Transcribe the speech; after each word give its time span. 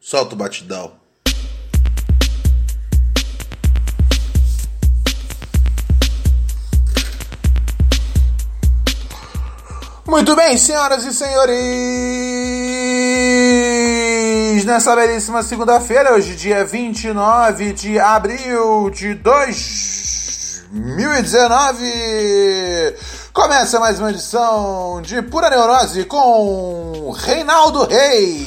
Solta 0.00 0.34
o 0.34 0.36
batidão. 0.36 0.92
Muito 10.04 10.34
bem, 10.34 10.58
senhoras 10.58 11.04
e 11.04 11.14
senhores! 11.14 12.20
Nessa 14.64 14.96
belíssima 14.96 15.42
segunda-feira, 15.44 16.14
hoje, 16.14 16.34
dia 16.34 16.64
29 16.64 17.72
de 17.72 17.98
abril 18.00 18.90
de 18.90 19.14
2019, 20.72 22.96
começa 23.32 23.80
mais 23.80 23.98
uma 23.98 24.10
edição 24.10 25.02
de 25.02 25.20
Pura 25.20 25.50
Neurose 25.50 26.04
com 26.04 27.10
Reinaldo 27.10 27.88
Reis. 27.88 28.46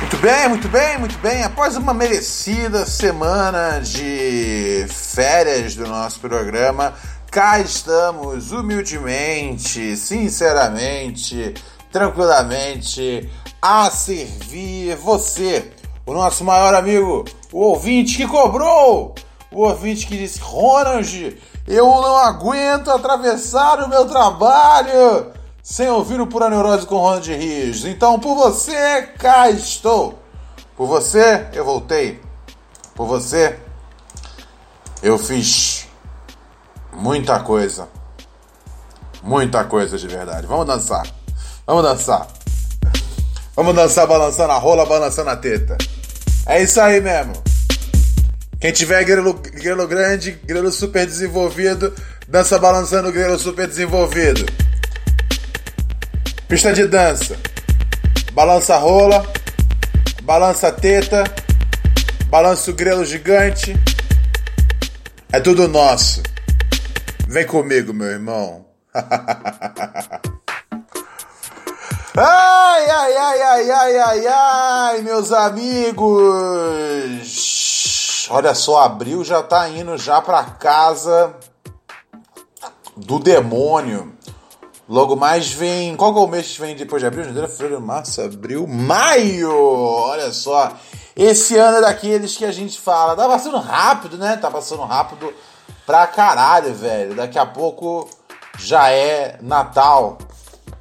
Muito 0.00 0.16
bem, 0.16 0.48
muito 0.48 0.68
bem, 0.68 0.98
muito 0.98 1.18
bem. 1.18 1.44
Após 1.44 1.76
uma 1.76 1.92
merecida 1.92 2.86
semana 2.86 3.78
de 3.80 4.86
férias 4.88 5.76
do 5.76 5.86
nosso 5.86 6.18
programa, 6.18 6.94
cá 7.30 7.60
estamos 7.60 8.52
humildemente, 8.52 9.98
sinceramente, 9.98 11.52
tranquilamente 11.94 13.30
a 13.62 13.88
servir 13.88 14.96
você, 14.96 15.70
o 16.04 16.12
nosso 16.12 16.42
maior 16.42 16.74
amigo, 16.74 17.24
o 17.52 17.60
ouvinte 17.60 18.16
que 18.16 18.26
cobrou, 18.26 19.14
o 19.52 19.60
ouvinte 19.62 20.04
que 20.04 20.18
disse: 20.18 20.40
Ronald, 20.40 21.40
eu 21.68 21.86
não 21.86 22.16
aguento 22.16 22.90
atravessar 22.90 23.80
o 23.84 23.88
meu 23.88 24.06
trabalho 24.06 25.30
sem 25.62 25.88
ouvir 25.88 26.20
o 26.20 26.26
Pura 26.26 26.50
Neurose 26.50 26.84
com 26.84 26.96
Ronald 26.96 27.32
Rios. 27.32 27.84
Então, 27.84 28.18
por 28.18 28.34
você, 28.34 29.02
cá 29.16 29.48
estou. 29.48 30.18
Por 30.76 30.88
você, 30.88 31.46
eu 31.52 31.64
voltei. 31.64 32.20
Por 32.96 33.06
você, 33.06 33.56
eu 35.00 35.16
fiz 35.16 35.86
muita 36.92 37.38
coisa. 37.38 37.88
Muita 39.22 39.64
coisa 39.64 39.96
de 39.96 40.08
verdade. 40.08 40.48
Vamos 40.48 40.66
dançar. 40.66 41.23
Vamos 41.66 41.82
dançar. 41.82 42.28
Vamos 43.56 43.74
dançar 43.74 44.06
balançando 44.06 44.52
a 44.52 44.58
rola, 44.58 44.84
balançando 44.84 45.30
a 45.30 45.36
teta. 45.36 45.78
É 46.46 46.62
isso 46.62 46.80
aí 46.80 47.00
mesmo. 47.00 47.32
Quem 48.60 48.72
tiver 48.72 49.02
grelo, 49.04 49.34
grelo 49.34 49.86
grande, 49.86 50.32
grelo 50.44 50.70
super 50.70 51.06
desenvolvido, 51.06 51.94
dança 52.28 52.58
balançando 52.58 53.08
o 53.08 53.12
grelo 53.12 53.38
super 53.38 53.66
desenvolvido. 53.66 54.44
Pista 56.48 56.72
de 56.72 56.86
dança. 56.86 57.36
Balança 58.32 58.74
a 58.74 58.78
rola, 58.78 59.24
balança 60.22 60.68
a 60.68 60.72
teta, 60.72 61.24
balança 62.26 62.70
o 62.70 62.74
grelo 62.74 63.04
gigante. 63.04 63.74
É 65.32 65.40
tudo 65.40 65.68
nosso. 65.68 66.22
Vem 67.28 67.46
comigo, 67.46 67.94
meu 67.94 68.08
irmão. 68.08 68.66
Ai, 72.16 72.88
ai, 72.88 73.16
ai, 73.16 73.42
ai, 73.42 73.70
ai, 73.72 73.98
ai, 73.98 74.26
ai, 74.28 75.02
meus 75.02 75.32
amigos. 75.32 76.14
Olha 78.30 78.54
só, 78.54 78.84
abril 78.84 79.24
já 79.24 79.42
tá 79.42 79.68
indo 79.68 79.98
já 79.98 80.22
pra 80.22 80.44
casa 80.44 81.34
do 82.96 83.18
demônio. 83.18 84.16
Logo 84.88 85.16
mais 85.16 85.50
vem. 85.50 85.96
Qual 85.96 86.14
que 86.14 86.20
é 86.20 86.22
o 86.22 86.28
mês 86.28 86.52
que 86.52 86.60
vem 86.60 86.76
depois 86.76 87.02
de 87.02 87.06
abril? 87.08 87.24
Janeiro, 87.24 87.48
fevereiro, 87.48 87.82
março, 87.82 88.22
abril, 88.22 88.64
maio! 88.64 89.52
Olha 89.52 90.30
só. 90.32 90.72
Esse 91.16 91.56
ano 91.58 91.78
é 91.78 91.80
daqueles 91.80 92.36
que 92.36 92.44
a 92.44 92.52
gente 92.52 92.78
fala. 92.78 93.16
Tá 93.16 93.26
passando 93.26 93.58
rápido, 93.58 94.16
né? 94.16 94.36
Tá 94.36 94.52
passando 94.52 94.84
rápido 94.84 95.34
pra 95.84 96.06
caralho, 96.06 96.72
velho. 96.74 97.16
Daqui 97.16 97.40
a 97.40 97.46
pouco 97.46 98.08
já 98.56 98.88
é 98.88 99.36
Natal. 99.42 100.16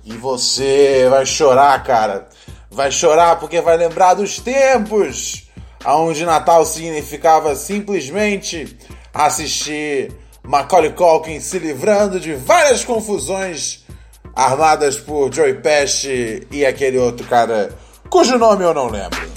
E 0.06 0.14
você 0.14 1.08
vai 1.10 1.26
chorar, 1.26 1.82
cara. 1.84 2.28
Vai 2.70 2.92
chorar 2.92 3.40
porque 3.40 3.62
vai 3.62 3.78
lembrar 3.78 4.16
dos 4.16 4.40
tempos 4.40 5.48
onde 5.86 6.26
Natal 6.26 6.66
significava 6.66 7.56
simplesmente 7.56 8.78
assistir 9.14 10.12
Macaulay 10.42 10.92
Culkin 10.92 11.40
se 11.40 11.60
livrando 11.60 12.20
de 12.20 12.34
várias 12.34 12.84
confusões 12.84 13.86
armadas 14.36 14.98
por 14.98 15.32
Joey 15.32 15.56
Pesci 15.56 16.48
e 16.52 16.66
aquele 16.66 16.98
outro 16.98 17.26
cara 17.28 17.70
cujo 18.10 18.38
nome 18.38 18.64
eu 18.64 18.74
não 18.74 18.88
lembro. 18.88 19.33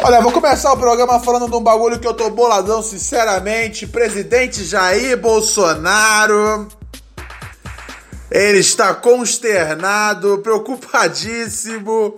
Olha, 0.00 0.20
vou 0.20 0.30
começar 0.30 0.72
o 0.72 0.76
programa 0.76 1.18
falando 1.18 1.50
de 1.50 1.56
um 1.56 1.60
bagulho 1.60 1.98
que 1.98 2.06
eu 2.06 2.14
tô 2.14 2.30
boladão, 2.30 2.80
sinceramente. 2.80 3.84
Presidente 3.84 4.64
Jair 4.64 5.18
Bolsonaro. 5.18 6.68
Ele 8.30 8.58
está 8.58 8.94
consternado, 8.94 10.38
preocupadíssimo 10.38 12.14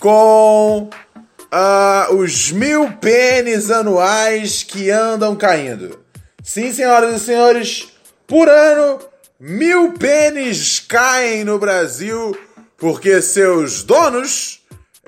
com 0.00 0.90
uh, 0.90 2.14
os 2.16 2.50
mil 2.50 2.92
pênis 2.94 3.70
anuais 3.70 4.64
que 4.64 4.90
andam 4.90 5.36
caindo. 5.36 6.00
Sim, 6.42 6.72
senhoras 6.72 7.14
e 7.14 7.24
senhores, 7.24 7.92
por 8.26 8.48
ano, 8.48 8.98
mil 9.38 9.92
pênis 9.92 10.80
caem 10.80 11.44
no 11.44 11.58
Brasil 11.58 12.36
porque 12.76 13.22
seus 13.22 13.84
donos 13.84 14.59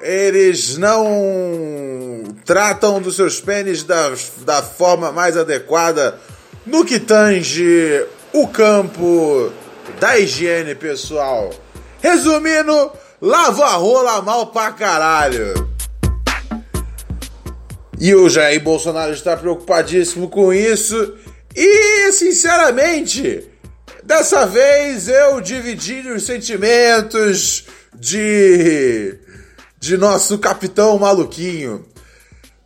eles 0.03 0.77
não 0.77 2.25
tratam 2.45 3.01
dos 3.01 3.15
seus 3.15 3.41
pênis 3.41 3.85
da, 3.85 4.13
da 4.39 4.61
forma 4.61 5.13
mais 5.13 5.37
adequada 5.37 6.19
no 6.67 6.85
que 6.85 6.99
tange 6.99 8.05
o 8.33 8.49
campo 8.49 9.53
da 10.01 10.19
higiene 10.19 10.75
pessoal. 10.75 11.51
Resumindo, 12.01 12.93
lava 13.21 13.65
a 13.65 13.75
rola 13.75 14.21
mal 14.21 14.49
pra 14.49 14.73
caralho. 14.73 15.71
E 17.99 18.13
o 18.17 18.29
Jair 18.29 18.61
Bolsonaro 18.61 19.13
está 19.13 19.37
preocupadíssimo 19.37 20.29
com 20.29 20.53
isso. 20.53 21.15
E, 21.55 22.11
sinceramente, 22.11 23.49
dessa 24.03 24.45
vez 24.47 25.07
eu 25.07 25.41
dividi 25.41 26.01
os 26.11 26.27
sentimentos 26.27 27.67
de 27.95 29.22
de 29.83 29.97
nosso 29.97 30.39
capitão 30.39 30.97
maluquinho. 30.97 31.85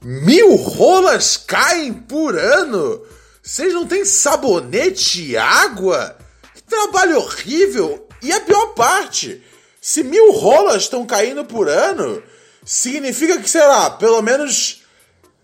Mil 0.02 0.54
rolas 0.54 1.38
caem 1.38 1.90
por 1.90 2.38
ano? 2.38 3.00
Vocês 3.42 3.72
não 3.72 3.86
têm 3.86 4.04
sabonete 4.04 5.30
e 5.30 5.34
água? 5.34 6.14
Que 6.54 6.62
trabalho 6.62 7.16
horrível! 7.16 8.06
E 8.22 8.30
a 8.30 8.40
pior 8.40 8.74
parte, 8.74 9.42
se 9.80 10.02
mil 10.04 10.30
rolas 10.32 10.82
estão 10.82 11.06
caindo 11.06 11.42
por 11.46 11.70
ano, 11.70 12.22
significa 12.62 13.40
que, 13.40 13.48
sei 13.48 13.66
lá, 13.66 13.88
pelo 13.88 14.20
menos 14.20 14.82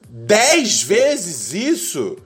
dez 0.07 0.83
vezes 0.83 1.55
isso 1.55 2.19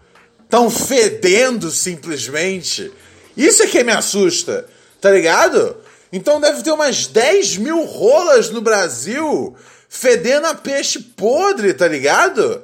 estão 0.43 0.69
fedendo 0.69 1.71
simplesmente. 1.71 2.93
Isso 3.37 3.63
é 3.63 3.69
que 3.69 3.85
me 3.85 3.93
assusta, 3.93 4.67
tá 5.01 5.09
ligado? 5.09 5.77
Então 6.13 6.41
deve 6.41 6.63
ter 6.63 6.71
umas 6.71 7.07
10 7.07 7.57
mil 7.59 7.85
rolas 7.85 8.51
no 8.51 8.61
Brasil 8.61 9.57
fedendo 9.89 10.47
a 10.47 10.55
peixe 10.55 11.01
podre, 11.01 11.75
tá 11.75 11.89
ligado? 11.89 12.63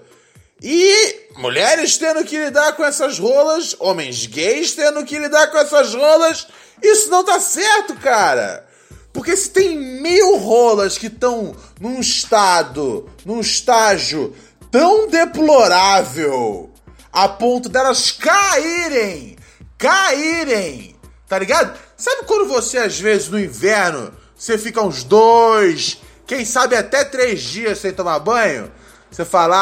E 0.62 1.26
mulheres 1.36 1.96
tendo 1.96 2.24
que 2.24 2.38
lidar 2.38 2.76
com 2.76 2.84
essas 2.84 3.18
rolas, 3.18 3.74
homens 3.80 4.26
gays 4.26 4.72
tendo 4.72 5.04
que 5.04 5.18
lidar 5.18 5.48
com 5.48 5.58
essas 5.58 5.94
rolas. 5.94 6.46
Isso 6.80 7.10
não 7.10 7.24
tá 7.24 7.40
certo, 7.40 7.94
cara. 7.96 8.66
Porque 9.12 9.36
se 9.36 9.50
tem 9.50 9.76
mil 9.76 10.36
rolas 10.38 10.96
que 10.96 11.08
estão 11.08 11.54
num 11.80 12.00
estado, 12.00 13.10
num 13.24 13.40
estágio 13.40 14.34
tão 14.70 15.08
deplorável 15.08 16.70
a 17.12 17.28
ponto 17.28 17.68
delas 17.68 18.10
caírem, 18.10 19.36
caírem, 19.76 20.96
tá 21.28 21.38
ligado? 21.38 21.78
Sabe 22.02 22.24
quando 22.26 22.48
você 22.48 22.78
às 22.78 22.98
vezes 22.98 23.28
no 23.28 23.38
inverno 23.38 24.12
você 24.34 24.58
fica 24.58 24.82
uns 24.82 25.04
dois, 25.04 26.02
quem 26.26 26.44
sabe 26.44 26.74
até 26.74 27.04
três 27.04 27.40
dias 27.40 27.78
sem 27.78 27.92
tomar 27.92 28.18
banho? 28.18 28.72
Você 29.08 29.24
fala, 29.24 29.54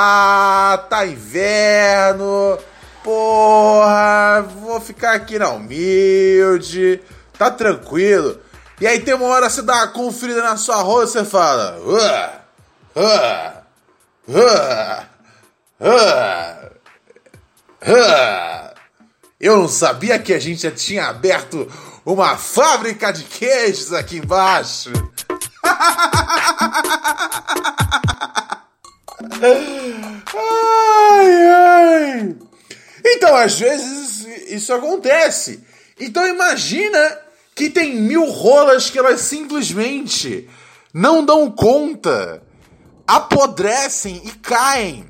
ah, 0.72 0.78
tá 0.78 1.04
inverno, 1.04 2.58
porra, 3.04 4.40
vou 4.58 4.80
ficar 4.80 5.16
aqui 5.16 5.38
na 5.38 5.50
humilde, 5.50 7.02
tá 7.36 7.50
tranquilo. 7.50 8.40
E 8.80 8.86
aí 8.86 9.00
tem 9.00 9.12
uma 9.12 9.26
hora 9.26 9.50
você 9.50 9.60
dá 9.60 9.74
uma 9.74 9.88
conferida 9.88 10.42
na 10.42 10.56
sua 10.56 10.76
rola 10.76 11.04
e 11.04 11.08
você 11.08 11.26
fala, 11.26 11.78
uh, 11.78 12.30
uh, 12.96 13.52
uh, 17.84 18.70
eu 19.38 19.58
não 19.58 19.68
sabia 19.68 20.18
que 20.18 20.32
a 20.32 20.38
gente 20.38 20.62
já 20.62 20.70
tinha 20.70 21.04
aberto 21.06 21.70
uma 22.04 22.36
fábrica 22.36 23.12
de 23.12 23.24
queijos 23.24 23.92
aqui 23.92 24.16
embaixo. 24.18 24.90
ai, 30.32 31.46
ai. 31.54 32.36
Então, 33.04 33.34
às 33.36 33.58
vezes 33.58 34.26
isso 34.48 34.72
acontece. 34.72 35.64
Então, 35.98 36.26
imagina 36.26 37.18
que 37.54 37.68
tem 37.68 37.96
mil 37.96 38.24
rolas 38.30 38.88
que 38.88 38.98
elas 38.98 39.20
simplesmente 39.20 40.48
não 40.92 41.24
dão 41.24 41.50
conta, 41.50 42.42
apodrecem 43.06 44.22
e 44.24 44.30
caem. 44.30 45.08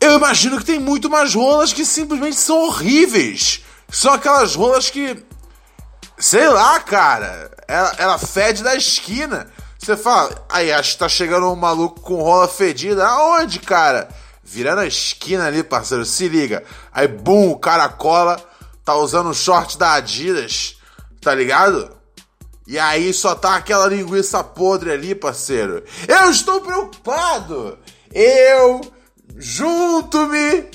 Eu 0.00 0.14
imagino 0.14 0.58
que 0.58 0.64
tem 0.64 0.78
muito 0.78 1.10
mais 1.10 1.34
rolas 1.34 1.72
que 1.72 1.84
simplesmente 1.84 2.36
são 2.36 2.58
horríveis. 2.58 3.62
São 3.88 4.12
aquelas 4.12 4.54
rolas 4.54 4.90
que. 4.90 5.24
Sei 6.18 6.48
lá, 6.48 6.80
cara. 6.80 7.50
Ela, 7.68 7.94
ela 7.98 8.18
fede 8.18 8.62
da 8.62 8.74
esquina. 8.74 9.50
Você 9.78 9.96
fala, 9.96 10.44
aí 10.48 10.72
acho 10.72 10.92
que 10.92 10.98
tá 10.98 11.08
chegando 11.08 11.50
um 11.50 11.56
maluco 11.56 12.00
com 12.00 12.22
rola 12.22 12.48
fedida. 12.48 13.06
Aonde, 13.06 13.60
cara? 13.60 14.08
Virando 14.42 14.80
a 14.80 14.86
esquina 14.86 15.46
ali, 15.46 15.62
parceiro, 15.62 16.04
se 16.04 16.28
liga. 16.28 16.62
Aí, 16.92 17.06
bum, 17.06 17.50
o 17.50 17.58
cara 17.58 17.88
cola, 17.88 18.40
tá 18.84 18.94
usando 18.94 19.30
o 19.30 19.34
short 19.34 19.76
da 19.76 19.94
Adidas, 19.94 20.76
tá 21.20 21.34
ligado? 21.34 21.96
E 22.66 22.78
aí 22.78 23.12
só 23.12 23.34
tá 23.34 23.54
aquela 23.54 23.86
linguiça 23.86 24.42
podre 24.42 24.90
ali, 24.90 25.14
parceiro. 25.14 25.84
Eu 26.08 26.30
estou 26.30 26.60
preocupado! 26.60 27.78
Eu 28.12 28.80
junto-me 29.36 30.68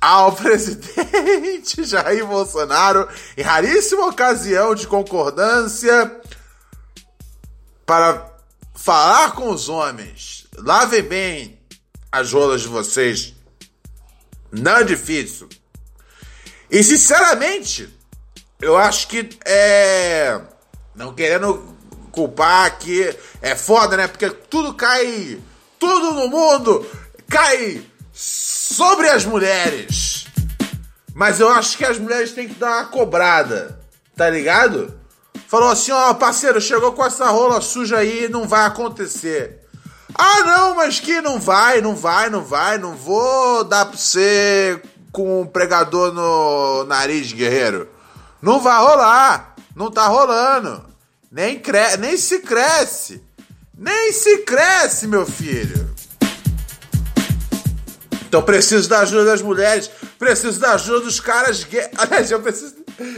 ao 0.00 0.32
presidente 0.36 1.84
Jair 1.84 2.26
Bolsonaro 2.26 3.08
em 3.36 3.42
raríssima 3.42 4.06
ocasião 4.06 4.74
de 4.74 4.86
concordância 4.86 6.20
para 7.84 8.26
falar 8.74 9.32
com 9.32 9.50
os 9.50 9.68
homens, 9.68 10.46
lavem 10.56 11.02
bem 11.02 11.60
as 12.10 12.32
rolas 12.32 12.62
de 12.62 12.68
vocês. 12.68 13.34
Não 14.50 14.78
é 14.78 14.84
difícil. 14.84 15.48
E 16.70 16.82
sinceramente, 16.82 17.88
eu 18.60 18.76
acho 18.76 19.08
que 19.08 19.28
é. 19.44 20.40
Não 20.94 21.14
querendo 21.14 21.76
culpar 22.10 22.66
aqui, 22.66 23.14
é 23.40 23.54
foda, 23.54 23.96
né? 23.96 24.06
Porque 24.06 24.28
tudo 24.30 24.74
cai. 24.74 25.40
Tudo 25.78 26.12
no 26.12 26.28
mundo 26.28 26.86
cai 27.28 27.89
sobre 28.70 29.08
as 29.08 29.24
mulheres. 29.24 30.26
Mas 31.12 31.40
eu 31.40 31.48
acho 31.48 31.76
que 31.76 31.84
as 31.84 31.98
mulheres 31.98 32.32
têm 32.32 32.48
que 32.48 32.54
dar 32.54 32.78
uma 32.78 32.84
cobrada, 32.86 33.80
tá 34.16 34.30
ligado? 34.30 34.94
Falou 35.48 35.70
assim: 35.70 35.90
ó, 35.90 36.14
parceiro, 36.14 36.60
chegou 36.60 36.92
com 36.92 37.04
essa 37.04 37.28
rola 37.30 37.60
suja 37.60 37.98
aí, 37.98 38.28
não 38.28 38.46
vai 38.46 38.64
acontecer. 38.66 39.58
Ah, 40.14 40.44
não, 40.44 40.76
mas 40.76 41.00
que 41.00 41.20
não 41.20 41.40
vai, 41.40 41.80
não 41.80 41.96
vai, 41.96 42.30
não 42.30 42.44
vai, 42.44 42.78
não 42.78 42.94
vou 42.94 43.64
dar 43.64 43.86
pra 43.86 43.96
você 43.96 44.80
com 45.12 45.42
um 45.42 45.46
pregador 45.46 46.12
no 46.12 46.84
nariz, 46.84 47.32
guerreiro. 47.32 47.88
Não 48.40 48.60
vai 48.60 48.78
rolar, 48.78 49.54
não 49.74 49.90
tá 49.90 50.06
rolando. 50.06 50.84
Nem, 51.30 51.58
cre 51.58 51.96
nem 51.98 52.16
se 52.16 52.40
cresce. 52.40 53.22
Nem 53.76 54.12
se 54.12 54.38
cresce, 54.38 55.06
meu 55.06 55.26
filho. 55.26 55.79
Então 58.30 58.42
preciso 58.42 58.88
da 58.88 59.00
ajuda 59.00 59.24
das 59.24 59.42
mulheres, 59.42 59.90
preciso 60.16 60.60
da 60.60 60.74
ajuda 60.74 61.00
dos 61.00 61.18
caras 61.18 61.64
gays. 61.64 61.88
Aliás, 61.98 62.30
eu 62.30 62.40
preciso. 62.40 62.76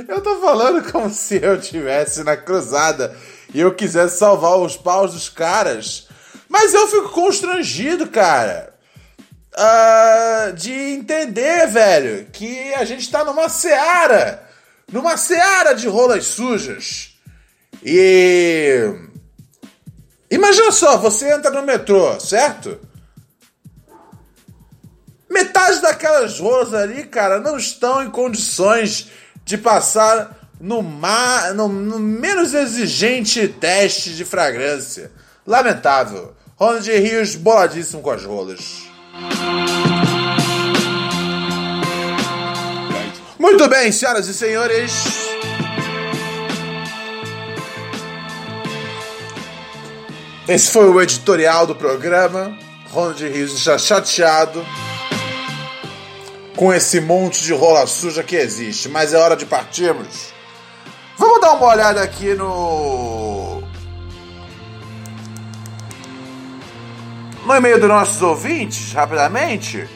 Eu 0.09 0.23
tô 0.23 0.41
falando 0.41 0.91
como 0.91 1.11
se 1.13 1.39
eu 1.43 1.61
tivesse 1.61 2.25
na 2.25 2.35
cruzada 2.35 3.15
e 3.53 3.61
eu 3.61 3.75
quisesse 3.75 4.17
salvar 4.17 4.57
os 4.57 4.75
paus 4.75 5.13
dos 5.13 5.29
caras. 5.29 6.09
Mas 6.49 6.73
eu 6.73 6.89
fico 6.89 7.11
constrangido, 7.11 8.09
cara. 8.09 8.73
Uh, 9.55 10.55
de 10.55 10.73
entender, 10.73 11.67
velho, 11.67 12.27
que 12.33 12.73
a 12.73 12.87
gente 12.87 13.11
tá 13.11 13.23
numa 13.23 13.51
seara. 13.51 14.49
Numa 14.91 15.19
seara 15.19 15.75
de 15.75 15.89
rolas 15.89 16.25
sujas. 16.25 17.19
E. 17.85 18.95
Imagina 20.31 20.73
só, 20.73 20.97
você 20.97 21.31
entra 21.35 21.51
no 21.51 21.61
metrô, 21.61 22.19
certo? 22.19 22.81
Metade 25.33 25.81
daquelas 25.81 26.39
rolas 26.39 26.75
ali, 26.75 27.05
cara, 27.05 27.41
não 27.41 27.57
estão 27.57 28.05
em 28.05 28.11
condições 28.11 29.09
de 29.47 29.57
passar 29.57 30.39
no, 30.61 30.83
mar, 30.83 31.55
no, 31.55 31.69
no 31.69 31.99
menos 31.99 32.53
exigente 32.53 33.49
teste 33.49 34.11
de 34.15 34.27
fragrância. 34.27 35.11
Lamentável. 35.47 36.35
Ronald 36.55 36.87
Rios 36.87 37.35
boladíssimo 37.35 38.03
com 38.03 38.11
as 38.11 38.23
rolas. 38.23 38.83
Muito 43.39 43.67
bem, 43.69 43.91
senhoras 43.91 44.29
e 44.29 44.35
senhores. 44.35 44.93
Esse 50.47 50.71
foi 50.71 50.91
o 50.91 51.01
editorial 51.01 51.67
do 51.67 51.75
programa. 51.75 52.55
Ronald 52.91 53.27
Rios 53.27 53.55
está 53.55 53.79
chateado 53.79 54.63
com 56.57 56.73
esse 56.73 56.99
monte 57.01 57.43
de 57.43 57.53
rola 57.53 57.87
suja 57.87 58.23
que 58.23 58.37
existe, 58.37 58.89
mas 58.89 59.13
é 59.13 59.19
hora 59.19 59.37
de 59.37 59.45
partirmos. 59.47 60.33
Vamos 61.17 61.41
dar 61.41 61.53
uma 61.53 61.67
olhada 61.67 62.03
aqui 62.03 62.35
no. 62.35 63.63
No 67.47 67.55
e-mail 67.55 67.79
dos 67.81 67.89
nossos 67.89 68.21
ouvintes, 68.23 68.93
rapidamente. 68.93 69.89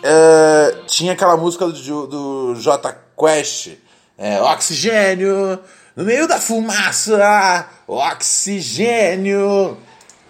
uh, 0.03 0.85
tinha 0.87 1.13
aquela 1.13 1.37
música 1.37 1.67
do, 1.67 2.07
do 2.07 2.55
J 2.55 3.02
Quest, 3.17 3.77
é, 4.17 4.41
oxigênio, 4.41 5.59
no 5.95 6.03
meio 6.03 6.27
da 6.27 6.39
fumaça, 6.39 7.67
oxigênio. 7.87 9.77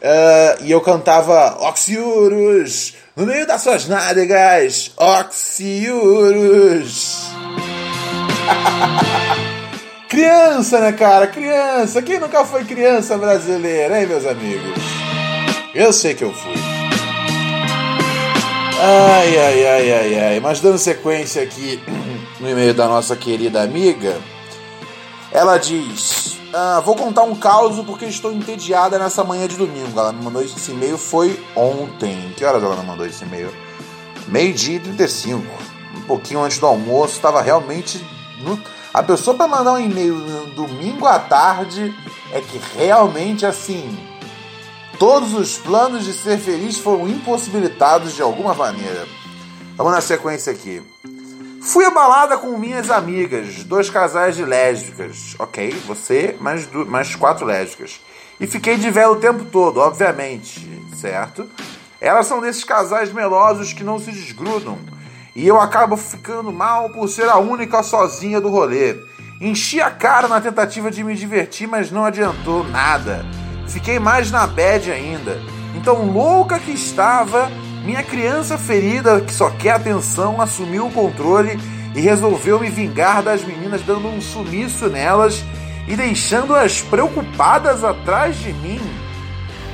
Uh, 0.04 0.60
e 0.64 0.72
eu 0.72 0.82
cantava 0.82 1.58
Oxiurus, 1.70 2.94
no 3.16 3.26
meio 3.26 3.48
das 3.48 3.62
suas 3.62 3.88
nádegas, 3.88 4.92
Oxiurus. 4.98 6.44
criança, 10.10 10.80
né, 10.80 10.92
cara? 10.92 11.28
Criança. 11.28 12.02
Quem 12.02 12.20
nunca 12.20 12.44
foi 12.44 12.66
criança 12.66 13.18
brasileira, 13.18 14.02
hein, 14.02 14.08
meus 14.08 14.26
amigos? 14.26 14.78
Eu 15.74 15.94
sei 15.94 16.14
que 16.14 16.26
eu 16.26 16.34
fui. 16.34 16.54
Ai, 18.80 19.38
ai, 19.38 19.66
ai, 19.66 19.92
ai, 19.92 20.20
ai. 20.20 20.40
Mas 20.42 20.60
dando 20.60 20.78
sequência 20.78 21.42
aqui 21.42 21.82
no 22.44 22.50
e-mail 22.50 22.74
da 22.74 22.88
nossa 22.88 23.16
querida 23.16 23.64
amiga, 23.64 24.22
ela 25.32 25.58
diz: 25.58 26.38
ah, 26.54 26.82
Vou 26.86 26.96
contar 26.96 27.24
um 27.24 27.34
caos 27.34 27.84
porque 27.86 28.06
estou 28.06 28.32
entediada 28.34 29.00
nessa 29.00 29.24
manhã 29.24 29.48
de 29.48 29.56
domingo. 29.56 29.98
Ela 29.98 30.12
me 30.12 30.24
mandou 30.24 30.42
esse 30.42 30.72
e-mail 30.72 30.98
foi 30.98 31.42
ontem. 31.56 32.34
Que 32.36 32.44
horas 32.44 32.62
ela 32.62 32.76
me 32.76 32.86
mandou 32.86 33.06
esse 33.06 33.24
e-mail? 33.24 33.52
Meio-dia 34.28 34.76
e 34.76 34.80
35. 34.80 35.42
Um 35.96 36.02
pouquinho 36.02 36.44
antes 36.44 36.60
do 36.60 36.68
almoço, 36.68 37.16
estava 37.16 37.42
realmente. 37.42 38.06
No... 38.42 38.62
A 38.94 39.02
pessoa 39.02 39.36
para 39.36 39.48
mandar 39.48 39.74
um 39.74 39.80
e-mail 39.80 40.14
no 40.14 40.46
domingo 40.48 41.08
à 41.08 41.18
tarde 41.18 41.96
é 42.32 42.42
que 42.42 42.60
realmente 42.78 43.46
assim 43.46 43.98
Todos 45.00 45.34
os 45.34 45.58
planos 45.58 46.06
de 46.06 46.14
ser 46.14 46.38
feliz 46.38 46.78
foram 46.78 47.10
impossibilitados 47.10 48.14
de 48.14 48.22
alguma 48.22 48.54
maneira. 48.54 49.08
Vamos 49.76 49.92
na 49.92 50.02
sequência 50.02 50.54
aqui. 50.54 50.82
Fui 51.64 51.86
abalada 51.86 52.38
com 52.38 52.58
minhas 52.58 52.92
amigas, 52.92 53.64
dois 53.64 53.90
casais 53.90 54.36
de 54.36 54.44
lésbicas. 54.44 55.34
Ok, 55.40 55.70
você 55.88 56.36
mais, 56.42 56.70
mais 56.88 57.16
quatro 57.16 57.46
lésbicas. 57.46 58.02
E 58.38 58.46
fiquei 58.46 58.76
de 58.76 58.90
véu 58.92 59.12
o 59.12 59.16
tempo 59.16 59.46
todo, 59.46 59.80
obviamente, 59.80 60.84
certo? 61.00 61.50
Elas 62.02 62.28
são 62.28 62.42
desses 62.42 62.66
casais 62.66 63.14
melosos 63.14 63.72
que 63.72 63.82
não 63.82 63.98
se 63.98 64.12
desgrudam. 64.12 64.78
E 65.34 65.48
eu 65.48 65.58
acabo 65.60 65.96
ficando 65.96 66.52
mal 66.52 66.90
por 66.90 67.08
ser 67.08 67.30
a 67.30 67.38
única 67.38 67.82
sozinha 67.82 68.42
do 68.42 68.50
rolê. 68.50 68.98
Enchi 69.40 69.80
a 69.80 69.90
cara 69.90 70.28
na 70.28 70.42
tentativa 70.42 70.92
de 70.92 71.02
me 71.02 71.16
divertir, 71.16 71.66
mas 71.66 71.90
não 71.90 72.04
adiantou 72.04 72.66
nada. 72.66 73.26
Fiquei 73.70 74.00
mais 74.00 74.30
na 74.30 74.46
bad 74.46 74.92
ainda. 74.92 75.40
Então, 75.76 76.12
louca 76.12 76.60
que 76.60 76.72
estava, 76.72 77.50
minha 77.84 78.04
criança 78.04 78.58
ferida, 78.58 79.22
que 79.22 79.34
só 79.34 79.50
quer 79.50 79.72
atenção, 79.72 80.42
assumiu 80.42 80.88
o 80.88 80.92
controle 80.92 81.60
e 81.96 82.02
resolveu 82.02 82.60
me 82.60 82.70
vingar 82.70 83.22
das 83.22 83.44
meninas, 83.44 83.82
dando 83.82 84.08
um 84.08 84.22
sumiço 84.22 84.88
nelas 84.88 85.44
e 85.88 85.96
deixando-as 85.96 86.82
preocupadas 86.82 87.84
atrás 87.84 88.38
de 88.38 88.54
mim. 88.54 88.82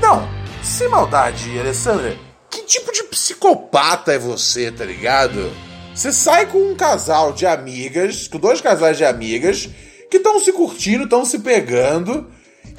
Não, 0.01 0.27
sem 0.63 0.89
maldade, 0.89 1.59
Alessandra, 1.59 2.17
que 2.49 2.63
tipo 2.63 2.91
de 2.91 3.03
psicopata 3.03 4.13
é 4.13 4.19
você, 4.19 4.71
tá 4.71 4.83
ligado? 4.83 5.51
Você 5.93 6.11
sai 6.11 6.47
com 6.47 6.57
um 6.57 6.75
casal 6.75 7.31
de 7.31 7.45
amigas, 7.45 8.27
com 8.27 8.39
dois 8.39 8.59
casais 8.59 8.97
de 8.97 9.05
amigas, 9.05 9.69
que 10.09 10.17
estão 10.17 10.39
se 10.39 10.51
curtindo, 10.51 11.03
estão 11.03 11.23
se 11.23 11.39
pegando 11.39 12.27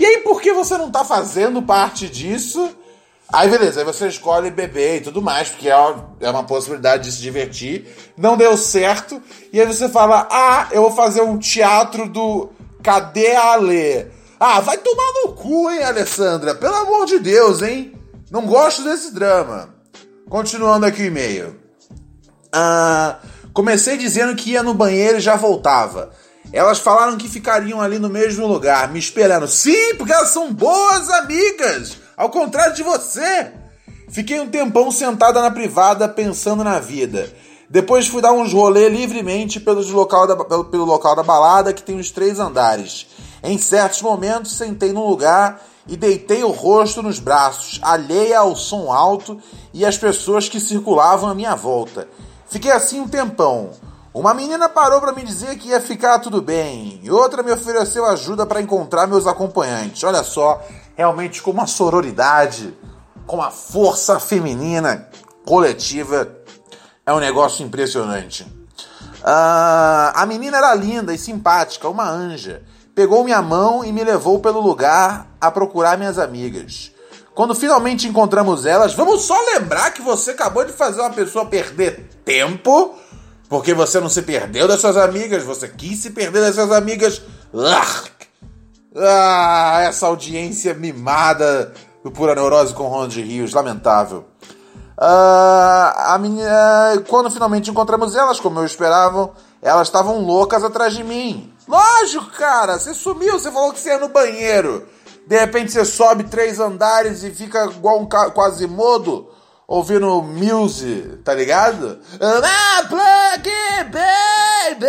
e 0.00 0.06
aí, 0.06 0.18
por 0.18 0.40
que 0.40 0.50
você 0.54 0.78
não 0.78 0.90
tá 0.90 1.04
fazendo 1.04 1.60
parte 1.60 2.08
disso? 2.08 2.74
Aí, 3.32 3.48
beleza, 3.48 3.80
aí 3.80 3.86
você 3.86 4.08
escolhe 4.08 4.50
beber 4.50 4.96
e 4.96 5.00
tudo 5.02 5.22
mais, 5.22 5.48
porque 5.48 5.68
é, 5.68 5.94
é 6.20 6.30
uma 6.30 6.42
possibilidade 6.42 7.04
de 7.04 7.12
se 7.12 7.20
divertir. 7.20 7.86
Não 8.16 8.36
deu 8.36 8.56
certo. 8.56 9.22
E 9.52 9.60
aí 9.60 9.66
você 9.66 9.88
fala: 9.88 10.26
Ah, 10.30 10.68
eu 10.72 10.82
vou 10.82 10.92
fazer 10.92 11.22
um 11.22 11.38
teatro 11.38 12.08
do 12.08 12.50
Cadê 12.82 13.34
a 13.36 13.52
Alê? 13.52 14.06
Ah, 14.38 14.60
vai 14.60 14.78
tomar 14.78 15.12
no 15.22 15.34
cu, 15.34 15.70
hein, 15.70 15.82
Alessandra? 15.82 16.54
Pelo 16.54 16.74
amor 16.74 17.06
de 17.06 17.18
Deus, 17.18 17.62
hein? 17.62 17.92
Não 18.30 18.46
gosto 18.46 18.82
desse 18.82 19.12
drama. 19.12 19.74
Continuando 20.28 20.86
aqui 20.86 21.02
o 21.02 21.06
e-mail. 21.06 21.60
Ah, 22.52 23.18
comecei 23.52 23.96
dizendo 23.96 24.34
que 24.34 24.52
ia 24.52 24.62
no 24.62 24.74
banheiro 24.74 25.18
e 25.18 25.20
já 25.20 25.36
voltava. 25.36 26.10
Elas 26.52 26.78
falaram 26.78 27.16
que 27.16 27.28
ficariam 27.28 27.80
ali 27.80 27.98
no 27.98 28.08
mesmo 28.08 28.46
lugar, 28.46 28.90
me 28.90 28.98
esperando. 28.98 29.46
Sim, 29.46 29.94
porque 29.96 30.12
elas 30.12 30.30
são 30.30 30.52
boas 30.52 31.08
amigas, 31.10 31.96
ao 32.20 32.28
contrário 32.28 32.74
de 32.74 32.82
você. 32.82 33.50
Fiquei 34.10 34.38
um 34.40 34.50
tempão 34.50 34.90
sentada 34.90 35.40
na 35.40 35.50
privada 35.50 36.06
pensando 36.06 36.62
na 36.62 36.78
vida. 36.78 37.32
Depois 37.70 38.08
fui 38.08 38.20
dar 38.20 38.32
uns 38.32 38.52
rolê 38.52 38.90
livremente 38.90 39.58
pelo 39.58 39.80
local, 39.90 40.26
da, 40.26 40.36
pelo, 40.36 40.64
pelo 40.66 40.84
local 40.84 41.16
da 41.16 41.22
balada 41.22 41.72
que 41.72 41.82
tem 41.82 41.98
os 41.98 42.10
três 42.10 42.38
andares. 42.38 43.06
Em 43.42 43.56
certos 43.56 44.02
momentos 44.02 44.54
sentei 44.54 44.92
num 44.92 45.06
lugar 45.06 45.62
e 45.88 45.96
deitei 45.96 46.44
o 46.44 46.50
rosto 46.50 47.02
nos 47.02 47.18
braços, 47.18 47.80
alheia 47.80 48.40
ao 48.40 48.54
som 48.54 48.92
alto 48.92 49.40
e 49.72 49.86
às 49.86 49.96
pessoas 49.96 50.46
que 50.46 50.60
circulavam 50.60 51.30
à 51.30 51.34
minha 51.34 51.56
volta. 51.56 52.06
Fiquei 52.50 52.70
assim 52.70 53.00
um 53.00 53.08
tempão. 53.08 53.70
Uma 54.12 54.34
menina 54.34 54.68
parou 54.68 55.00
para 55.00 55.12
me 55.12 55.22
dizer 55.22 55.56
que 55.56 55.68
ia 55.68 55.80
ficar 55.80 56.18
tudo 56.18 56.42
bem, 56.42 57.00
e 57.00 57.10
outra 57.12 57.44
me 57.44 57.52
ofereceu 57.52 58.04
ajuda 58.04 58.44
para 58.44 58.60
encontrar 58.60 59.06
meus 59.06 59.24
acompanhantes. 59.24 60.02
Olha 60.02 60.24
só, 60.24 60.60
realmente 61.00 61.40
com 61.40 61.50
uma 61.50 61.66
sororidade, 61.66 62.76
com 63.26 63.36
uma 63.36 63.50
força 63.50 64.20
feminina 64.20 65.08
coletiva, 65.46 66.30
é 67.06 67.12
um 67.14 67.18
negócio 67.18 67.64
impressionante. 67.64 68.42
Uh, 68.42 70.12
a 70.14 70.26
menina 70.28 70.58
era 70.58 70.74
linda 70.74 71.14
e 71.14 71.16
simpática, 71.16 71.88
uma 71.88 72.06
anja. 72.06 72.62
Pegou 72.94 73.24
minha 73.24 73.40
mão 73.40 73.82
e 73.82 73.90
me 73.90 74.04
levou 74.04 74.40
pelo 74.40 74.60
lugar 74.60 75.26
a 75.40 75.50
procurar 75.50 75.96
minhas 75.96 76.18
amigas. 76.18 76.92
Quando 77.34 77.54
finalmente 77.54 78.06
encontramos 78.06 78.66
elas, 78.66 78.92
vamos 78.92 79.22
só 79.22 79.40
lembrar 79.54 79.92
que 79.92 80.02
você 80.02 80.32
acabou 80.32 80.66
de 80.66 80.72
fazer 80.72 81.00
uma 81.00 81.08
pessoa 81.08 81.46
perder 81.46 82.10
tempo 82.26 82.94
porque 83.48 83.72
você 83.72 83.98
não 84.00 84.10
se 84.10 84.20
perdeu 84.20 84.68
das 84.68 84.82
suas 84.82 84.98
amigas, 84.98 85.42
você 85.44 85.66
quis 85.66 85.98
se 85.98 86.10
perder 86.10 86.42
das 86.42 86.56
suas 86.56 86.70
amigas. 86.70 87.22
Ah, 88.96 89.82
essa 89.82 90.06
audiência 90.06 90.74
mimada 90.74 91.72
do 92.02 92.10
Pura 92.10 92.34
Neurose 92.34 92.74
com 92.74 92.88
Ronald 92.88 93.20
Rios, 93.20 93.52
lamentável. 93.52 94.24
Ah, 94.98 96.14
a 96.14 96.18
minha, 96.18 97.02
quando 97.08 97.30
finalmente 97.30 97.70
encontramos 97.70 98.16
elas, 98.16 98.40
como 98.40 98.58
eu 98.58 98.66
esperava, 98.66 99.30
elas 99.62 99.88
estavam 99.88 100.20
loucas 100.20 100.64
atrás 100.64 100.92
de 100.92 101.04
mim. 101.04 101.54
Lógico, 101.68 102.30
cara, 102.32 102.78
você 102.78 102.92
sumiu, 102.92 103.38
você 103.38 103.50
falou 103.50 103.72
que 103.72 103.78
você 103.78 103.90
ia 103.90 103.98
no 103.98 104.08
banheiro. 104.08 104.86
De 105.26 105.38
repente 105.38 105.70
você 105.70 105.84
sobe 105.84 106.24
três 106.24 106.58
andares 106.58 107.22
e 107.22 107.30
fica 107.30 107.66
igual 107.66 108.00
um 108.00 108.08
quasimodo 108.08 109.28
ouvindo 109.70 110.20
Muse, 110.20 111.20
tá 111.24 111.32
ligado? 111.32 112.00
Ah, 112.20 112.84
plug 112.88 113.48
baby! 113.92 114.86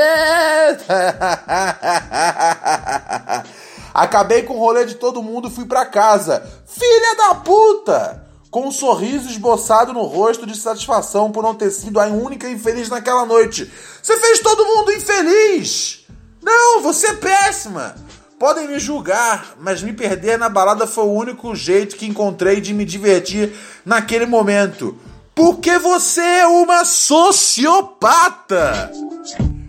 Acabei 4.01 4.41
com 4.41 4.55
o 4.55 4.59
rolê 4.59 4.83
de 4.83 4.95
todo 4.95 5.21
mundo 5.21 5.47
e 5.47 5.51
fui 5.51 5.65
pra 5.65 5.85
casa. 5.85 6.41
Filha 6.65 7.15
da 7.15 7.35
puta! 7.35 8.25
Com 8.49 8.65
um 8.65 8.71
sorriso 8.71 9.29
esboçado 9.29 9.93
no 9.93 10.01
rosto 10.01 10.47
de 10.47 10.57
satisfação 10.57 11.31
por 11.31 11.43
não 11.43 11.53
ter 11.53 11.69
sido 11.69 11.99
a 11.99 12.07
única 12.07 12.49
infeliz 12.49 12.89
naquela 12.89 13.27
noite. 13.27 13.71
Você 14.01 14.17
fez 14.17 14.39
todo 14.39 14.65
mundo 14.65 14.91
infeliz! 14.91 16.07
Não, 16.41 16.81
você 16.81 17.09
é 17.09 17.13
péssima! 17.13 17.93
Podem 18.39 18.67
me 18.67 18.79
julgar, 18.79 19.53
mas 19.59 19.83
me 19.83 19.93
perder 19.93 20.35
na 20.35 20.49
balada 20.49 20.87
foi 20.87 21.03
o 21.03 21.13
único 21.13 21.53
jeito 21.55 21.95
que 21.95 22.07
encontrei 22.07 22.59
de 22.59 22.73
me 22.73 22.85
divertir 22.85 23.53
naquele 23.85 24.25
momento. 24.25 24.97
Porque 25.35 25.77
você 25.77 26.21
é 26.21 26.47
uma 26.47 26.83
sociopata! 26.85 27.51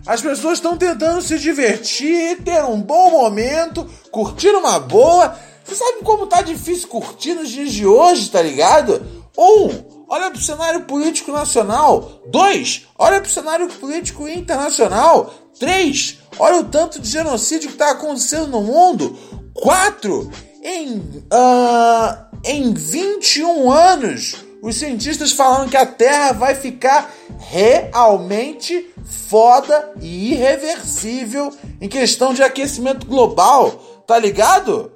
As 0.05 0.21
pessoas 0.21 0.55
estão 0.55 0.77
tentando 0.77 1.21
se 1.21 1.39
divertir, 1.39 2.43
ter 2.43 2.63
um 2.65 2.81
bom 2.81 3.11
momento, 3.11 3.89
curtir 4.11 4.49
uma 4.49 4.79
boa. 4.79 5.37
Você 5.63 5.75
sabe 5.75 5.99
como 6.03 6.27
tá 6.27 6.41
difícil 6.41 6.87
curtir 6.87 7.33
nos 7.33 7.49
dias 7.49 7.71
de 7.71 7.85
hoje, 7.85 8.29
tá 8.29 8.41
ligado? 8.41 9.01
Um, 9.37 10.05
olha 10.09 10.29
pro 10.29 10.41
cenário 10.41 10.81
político 10.81 11.31
nacional. 11.31 12.21
Dois, 12.27 12.87
olha 12.97 13.21
pro 13.21 13.31
cenário 13.31 13.67
político 13.69 14.27
internacional. 14.27 15.33
Três, 15.57 16.17
Olha 16.39 16.59
o 16.59 16.63
tanto 16.63 16.99
de 16.99 17.09
genocídio 17.09 17.69
que 17.69 17.75
está 17.75 17.91
acontecendo 17.91 18.47
no 18.47 18.61
mundo. 18.61 19.17
Quatro, 19.53 20.31
em, 20.63 20.97
uh, 20.97 22.39
em 22.43 22.73
21 22.73 23.71
anos, 23.71 24.35
os 24.63 24.77
cientistas 24.77 25.33
falaram 25.33 25.67
que 25.67 25.75
a 25.75 25.85
Terra 25.85 26.31
vai 26.31 26.55
ficar 26.55 27.13
realmente 27.49 28.89
foda 29.27 29.91
e 29.99 30.31
irreversível 30.31 31.53
em 31.81 31.89
questão 31.89 32.33
de 32.33 32.41
aquecimento 32.41 33.05
global, 33.05 33.71
tá 34.07 34.17
ligado? 34.17 34.89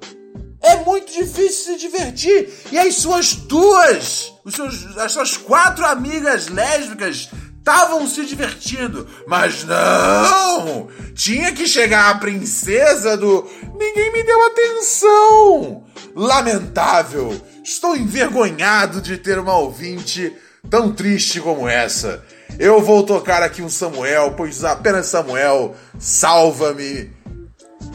É 0.62 0.76
muito 0.76 1.12
difícil 1.12 1.74
se 1.74 1.78
divertir. 1.78 2.50
E 2.72 2.78
as 2.78 2.94
suas 2.94 3.34
duas, 3.34 4.32
os 4.42 4.54
seus, 4.54 4.96
as 4.96 5.12
suas 5.12 5.36
quatro 5.36 5.84
amigas 5.84 6.48
lésbicas 6.48 7.28
estavam 7.68 8.06
se 8.06 8.24
divertindo, 8.24 9.06
mas 9.26 9.62
não! 9.64 10.88
Tinha 11.14 11.52
que 11.52 11.66
chegar 11.66 12.08
a 12.08 12.14
princesa 12.14 13.14
do 13.14 13.46
Ninguém 13.78 14.10
me 14.10 14.22
deu 14.22 14.46
atenção! 14.46 15.84
Lamentável! 16.14 17.38
Estou 17.62 17.94
envergonhado 17.94 19.02
de 19.02 19.18
ter 19.18 19.38
uma 19.38 19.58
ouvinte 19.58 20.34
tão 20.70 20.90
triste 20.92 21.42
como 21.42 21.68
essa. 21.68 22.24
Eu 22.58 22.80
vou 22.80 23.02
tocar 23.02 23.42
aqui 23.42 23.60
um 23.60 23.68
Samuel, 23.68 24.32
pois 24.34 24.64
apenas 24.64 25.06
Samuel 25.06 25.76
salva-me 25.98 27.12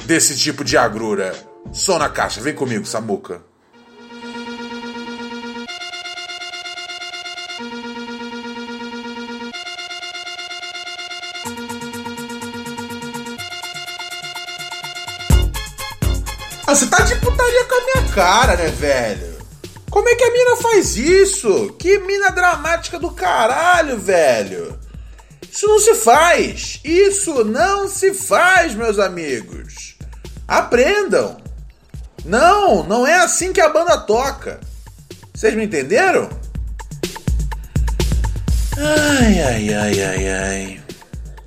desse 0.05 0.37
tipo 0.37 0.63
de 0.63 0.77
agrura. 0.77 1.33
Som 1.71 1.97
na 1.97 2.09
caixa, 2.09 2.39
vem 2.39 2.53
comigo, 2.53 2.85
Samuca. 2.85 3.41
Você 16.75 16.87
tá 16.87 17.03
de 17.03 17.15
putaria 17.17 17.65
com 17.65 17.75
a 17.75 17.85
minha 17.85 18.13
cara, 18.13 18.55
né, 18.55 18.67
velho? 18.69 19.37
Como 19.91 20.09
é 20.09 20.15
que 20.15 20.23
a 20.23 20.31
mina 20.31 20.55
faz 20.55 20.97
isso? 20.97 21.75
Que 21.77 21.99
mina 21.99 22.31
dramática 22.31 22.97
do 22.97 23.11
caralho, 23.11 23.99
velho. 23.99 24.79
Isso 25.51 25.67
não 25.67 25.77
se 25.77 25.93
faz. 25.93 26.79
Isso 26.83 27.43
não 27.43 27.87
se 27.87 28.11
faz, 28.11 28.73
meus 28.73 28.97
amigos. 28.97 29.95
Aprendam. 30.47 31.37
Não, 32.25 32.81
não 32.81 33.05
é 33.05 33.19
assim 33.19 33.53
que 33.53 33.61
a 33.61 33.69
banda 33.69 33.95
toca. 33.99 34.59
Vocês 35.31 35.53
me 35.53 35.65
entenderam? 35.65 36.27
Ai, 38.75 39.41
ai, 39.41 39.73
ai, 39.75 40.03
ai, 40.03 40.29
ai. 40.29 40.83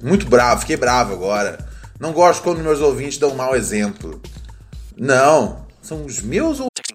Muito 0.00 0.26
bravo, 0.26 0.60
fiquei 0.60 0.76
bravo 0.76 1.14
agora. 1.14 1.58
Não 1.98 2.12
gosto 2.12 2.44
quando 2.44 2.62
meus 2.62 2.80
ouvintes 2.80 3.18
dão 3.18 3.30
um 3.30 3.36
mau 3.36 3.56
exemplo. 3.56 4.22
Não, 4.98 5.66
são 5.82 6.06
os 6.06 6.22
meus 6.22 6.58
ouvintes 6.58 6.75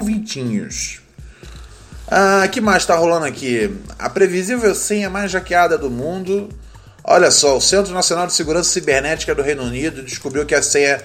Vintinhos. 0.00 1.00
Ah, 2.10 2.48
que 2.50 2.60
mais 2.60 2.86
tá 2.86 2.96
rolando 2.96 3.26
aqui? 3.26 3.70
A 3.98 4.08
previsível 4.08 4.74
senha 4.74 5.10
mais 5.10 5.32
hackeada 5.32 5.76
do 5.76 5.90
mundo. 5.90 6.48
Olha 7.04 7.30
só, 7.30 7.56
o 7.56 7.60
Centro 7.60 7.92
Nacional 7.92 8.26
de 8.26 8.32
Segurança 8.32 8.70
Cibernética 8.70 9.34
do 9.34 9.42
Reino 9.42 9.62
Unido 9.62 10.02
descobriu 10.02 10.44
que 10.46 10.54
a 10.54 10.62
senha 10.62 11.02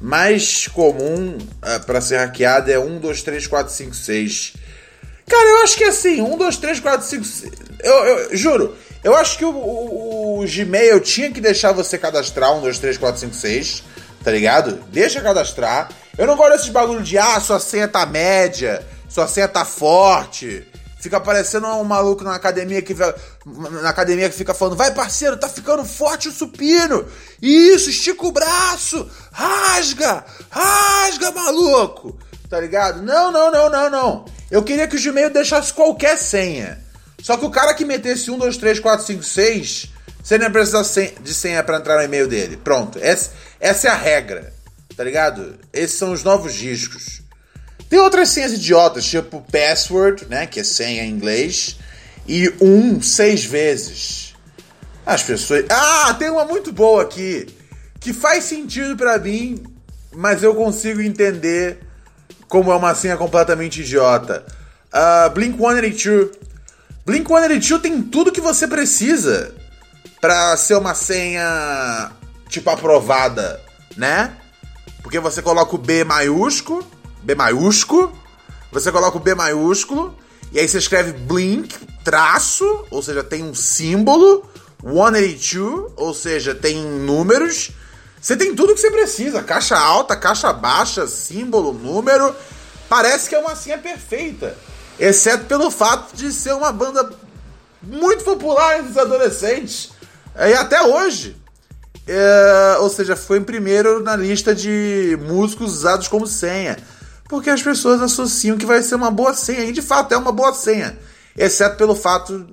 mais 0.00 0.68
comum 0.68 1.38
uh, 1.38 1.86
para 1.86 2.00
ser 2.00 2.18
hackeada 2.18 2.70
é 2.70 2.78
123456. 2.78 4.54
Cara, 5.28 5.48
eu 5.48 5.62
acho 5.64 5.76
que 5.76 5.84
é 5.84 5.88
assim, 5.88 6.20
123456. 6.22 7.52
Eu, 7.82 7.94
eu 7.94 8.36
juro, 8.36 8.76
eu 9.02 9.16
acho 9.16 9.38
que 9.38 9.44
o, 9.44 9.50
o, 9.50 10.40
o, 10.40 10.46
Gmail 10.46 11.00
tinha 11.00 11.30
que 11.30 11.40
deixar 11.40 11.72
você 11.72 11.98
cadastrar 11.98 12.50
123456, 12.50 13.82
tá 14.22 14.30
ligado? 14.30 14.80
Deixa 14.90 15.20
cadastrar. 15.20 15.90
Eu 16.18 16.26
não 16.26 16.36
gosto 16.36 16.52
desses 16.52 16.68
bagulho 16.70 17.02
de 17.02 17.18
ah, 17.18 17.38
sua 17.40 17.60
senha 17.60 17.86
tá 17.86 18.06
média, 18.06 18.84
sua 19.08 19.28
senha 19.28 19.46
tá 19.46 19.64
forte. 19.64 20.66
Fica 20.98 21.20
parecendo 21.20 21.66
um 21.68 21.84
maluco 21.84 22.24
na 22.24 22.34
academia 22.34 22.80
que 22.80 22.94
na 22.94 23.88
academia 23.88 24.28
que 24.28 24.34
fica 24.34 24.54
falando: 24.54 24.76
"Vai, 24.76 24.92
parceiro, 24.92 25.36
tá 25.36 25.48
ficando 25.48 25.84
forte 25.84 26.28
o 26.28 26.32
supino". 26.32 27.06
Isso, 27.40 27.90
estica 27.90 28.26
o 28.26 28.32
braço. 28.32 29.08
Rasga! 29.30 30.24
Rasga, 30.50 31.30
maluco. 31.32 32.18
Tá 32.48 32.58
ligado? 32.58 33.02
Não, 33.02 33.30
não, 33.30 33.52
não, 33.52 33.68
não, 33.68 33.90
não. 33.90 34.24
Eu 34.50 34.62
queria 34.62 34.88
que 34.88 34.96
o 34.96 35.02
Gmail 35.02 35.30
deixasse 35.30 35.72
qualquer 35.72 36.16
senha. 36.16 36.82
Só 37.22 37.36
que 37.36 37.44
o 37.44 37.50
cara 37.50 37.74
que 37.74 37.84
metesse 37.84 38.30
1 38.30 38.38
2 38.38 38.56
3 38.56 38.80
4 38.80 39.06
5 39.06 39.22
6, 39.22 39.92
você 40.22 40.38
nem 40.38 40.50
precisa 40.50 40.82
de 41.20 41.34
senha 41.34 41.62
para 41.62 41.76
entrar 41.76 41.96
no 41.98 42.04
e-mail 42.04 42.26
dele. 42.26 42.56
Pronto. 42.56 42.98
Essa, 43.02 43.32
essa 43.60 43.88
é 43.88 43.90
a 43.90 43.96
regra. 43.96 44.55
Tá 44.96 45.04
ligado? 45.04 45.58
Esses 45.72 45.98
são 45.98 46.12
os 46.12 46.24
novos 46.24 46.54
discos. 46.54 47.20
Tem 47.88 47.98
outras 47.98 48.30
senhas 48.30 48.52
idiotas, 48.52 49.04
tipo 49.04 49.44
password, 49.52 50.26
né? 50.28 50.46
Que 50.46 50.60
é 50.60 50.64
senha 50.64 51.04
em 51.04 51.10
inglês. 51.10 51.76
E 52.26 52.52
um 52.60 53.00
seis 53.02 53.44
vezes. 53.44 54.34
As 55.04 55.22
pessoas. 55.22 55.66
Ah, 55.70 56.14
tem 56.18 56.30
uma 56.30 56.44
muito 56.44 56.72
boa 56.72 57.02
aqui. 57.02 57.46
Que 58.00 58.12
faz 58.12 58.44
sentido 58.44 58.96
para 58.96 59.18
mim, 59.18 59.62
mas 60.14 60.42
eu 60.42 60.54
consigo 60.54 61.00
entender 61.00 61.78
como 62.48 62.72
é 62.72 62.76
uma 62.76 62.94
senha 62.94 63.16
completamente 63.16 63.82
idiota. 63.82 64.44
Uh, 64.92 65.30
Blink 65.30 65.56
182. 65.56 66.30
Blink 67.04 67.28
182 67.28 67.82
tem 67.82 68.02
tudo 68.02 68.32
que 68.32 68.40
você 68.40 68.66
precisa 68.66 69.54
para 70.20 70.56
ser 70.56 70.76
uma 70.76 70.94
senha 70.94 72.10
tipo 72.48 72.68
aprovada, 72.70 73.60
né? 73.96 74.32
Porque 75.06 75.20
você 75.20 75.40
coloca 75.40 75.72
o 75.72 75.78
B 75.78 76.02
maiúsculo, 76.02 76.84
B 77.22 77.36
maiúsculo, 77.36 78.12
você 78.72 78.90
coloca 78.90 79.16
o 79.16 79.20
B 79.20 79.36
maiúsculo, 79.36 80.12
e 80.50 80.58
aí 80.58 80.68
você 80.68 80.78
escreve 80.78 81.12
Blink, 81.12 81.78
traço, 82.02 82.84
ou 82.90 83.00
seja, 83.00 83.22
tem 83.22 83.44
um 83.44 83.54
símbolo, 83.54 84.44
182, 84.82 85.92
ou 85.94 86.12
seja, 86.12 86.56
tem 86.56 86.82
números. 86.82 87.70
Você 88.20 88.36
tem 88.36 88.52
tudo 88.52 88.74
que 88.74 88.80
você 88.80 88.90
precisa: 88.90 89.44
caixa 89.44 89.78
alta, 89.78 90.16
caixa 90.16 90.52
baixa, 90.52 91.06
símbolo, 91.06 91.72
número. 91.72 92.34
Parece 92.88 93.28
que 93.28 93.36
é 93.36 93.38
uma 93.38 93.54
senha 93.54 93.78
perfeita. 93.78 94.58
Exceto 94.98 95.44
pelo 95.44 95.70
fato 95.70 96.16
de 96.16 96.32
ser 96.32 96.52
uma 96.52 96.72
banda 96.72 97.12
muito 97.80 98.24
popular 98.24 98.80
entre 98.80 98.90
os 98.90 98.98
adolescentes. 98.98 99.90
E 100.34 100.52
até 100.54 100.82
hoje. 100.82 101.36
É, 102.06 102.76
ou 102.80 102.88
seja, 102.88 103.16
foi 103.16 103.38
em 103.38 103.42
primeiro 103.42 104.02
na 104.02 104.14
lista 104.14 104.54
de 104.54 105.18
músicos 105.22 105.72
usados 105.72 106.08
como 106.08 106.26
senha. 106.26 106.76
Porque 107.28 107.50
as 107.50 107.62
pessoas 107.62 108.00
associam 108.00 108.56
que 108.56 108.66
vai 108.66 108.82
ser 108.82 108.94
uma 108.94 109.10
boa 109.10 109.34
senha. 109.34 109.64
E 109.64 109.72
de 109.72 109.82
fato 109.82 110.12
é 110.12 110.16
uma 110.16 110.30
boa 110.30 110.54
senha. 110.54 110.96
Exceto 111.36 111.76
pelo 111.76 111.94
fato 111.94 112.46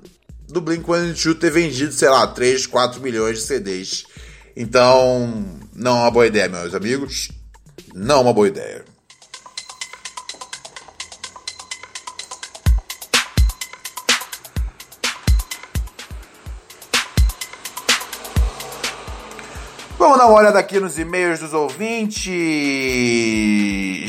do 0.49 0.61
Blink-182 0.61 1.39
ter 1.39 1.51
vendido, 1.51 1.93
sei 1.93 2.09
lá, 2.09 2.25
3, 2.25 2.65
4 2.65 3.01
milhões 3.01 3.39
de 3.39 3.43
CDs. 3.43 4.05
Então, 4.55 5.45
não 5.75 5.97
é 5.97 6.01
uma 6.01 6.11
boa 6.11 6.27
ideia, 6.27 6.49
meus 6.49 6.73
amigos. 6.73 7.29
Não 7.93 8.17
é 8.17 8.21
uma 8.21 8.33
boa 8.33 8.47
ideia. 8.47 8.83
Vamos 20.03 20.17
dar 20.17 20.25
uma 20.27 20.37
olhada 20.37 20.59
aqui 20.59 20.81
nos 20.81 20.99
e-mails 20.99 21.39
dos 21.39 21.53
ouvintes, 21.53 22.27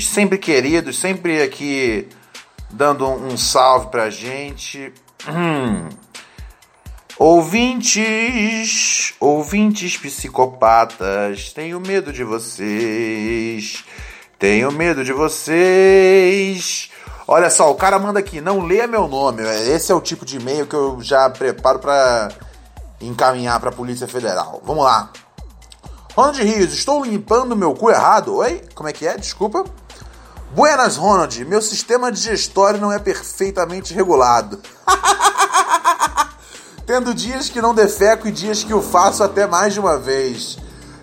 sempre 0.04 0.38
queridos, 0.38 0.98
sempre 0.98 1.40
aqui 1.40 2.08
dando 2.68 3.06
um 3.06 3.36
salve 3.36 3.86
pra 3.92 4.10
gente. 4.10 4.92
Hum. 5.28 5.88
Ouvintes, 7.16 9.14
ouvintes 9.20 9.96
psicopatas, 9.96 11.52
tenho 11.52 11.78
medo 11.78 12.12
de 12.12 12.24
vocês, 12.24 13.84
tenho 14.36 14.72
medo 14.72 15.04
de 15.04 15.12
vocês. 15.12 16.90
Olha 17.24 17.48
só, 17.50 17.70
o 17.70 17.76
cara 17.76 18.00
manda 18.00 18.18
aqui, 18.18 18.40
não 18.40 18.66
leia 18.66 18.88
meu 18.88 19.06
nome. 19.06 19.44
Esse 19.44 19.92
é 19.92 19.94
o 19.94 20.00
tipo 20.00 20.24
de 20.24 20.38
e-mail 20.38 20.66
que 20.66 20.74
eu 20.74 20.98
já 21.00 21.30
preparo 21.30 21.78
para 21.78 22.30
encaminhar 23.00 23.60
para 23.60 23.68
a 23.68 23.72
Polícia 23.72 24.08
Federal. 24.08 24.60
Vamos 24.64 24.82
lá. 24.82 25.12
Ronald 26.16 26.40
Rios, 26.40 26.72
estou 26.72 27.04
limpando 27.04 27.56
meu 27.56 27.74
cu 27.74 27.90
errado? 27.90 28.36
Oi? 28.36 28.62
Como 28.72 28.88
é 28.88 28.92
que 28.92 29.04
é? 29.04 29.16
Desculpa. 29.16 29.64
Buenas, 30.54 30.96
Ronald. 30.96 31.44
Meu 31.44 31.60
sistema 31.60 32.12
digestório 32.12 32.80
não 32.80 32.92
é 32.92 33.00
perfeitamente 33.00 33.92
regulado. 33.92 34.60
Tendo 36.86 37.12
dias 37.12 37.48
que 37.48 37.60
não 37.60 37.74
defeco 37.74 38.28
e 38.28 38.32
dias 38.32 38.62
que 38.62 38.72
o 38.72 38.80
faço 38.80 39.24
até 39.24 39.44
mais 39.44 39.74
de 39.74 39.80
uma 39.80 39.98
vez. 39.98 40.56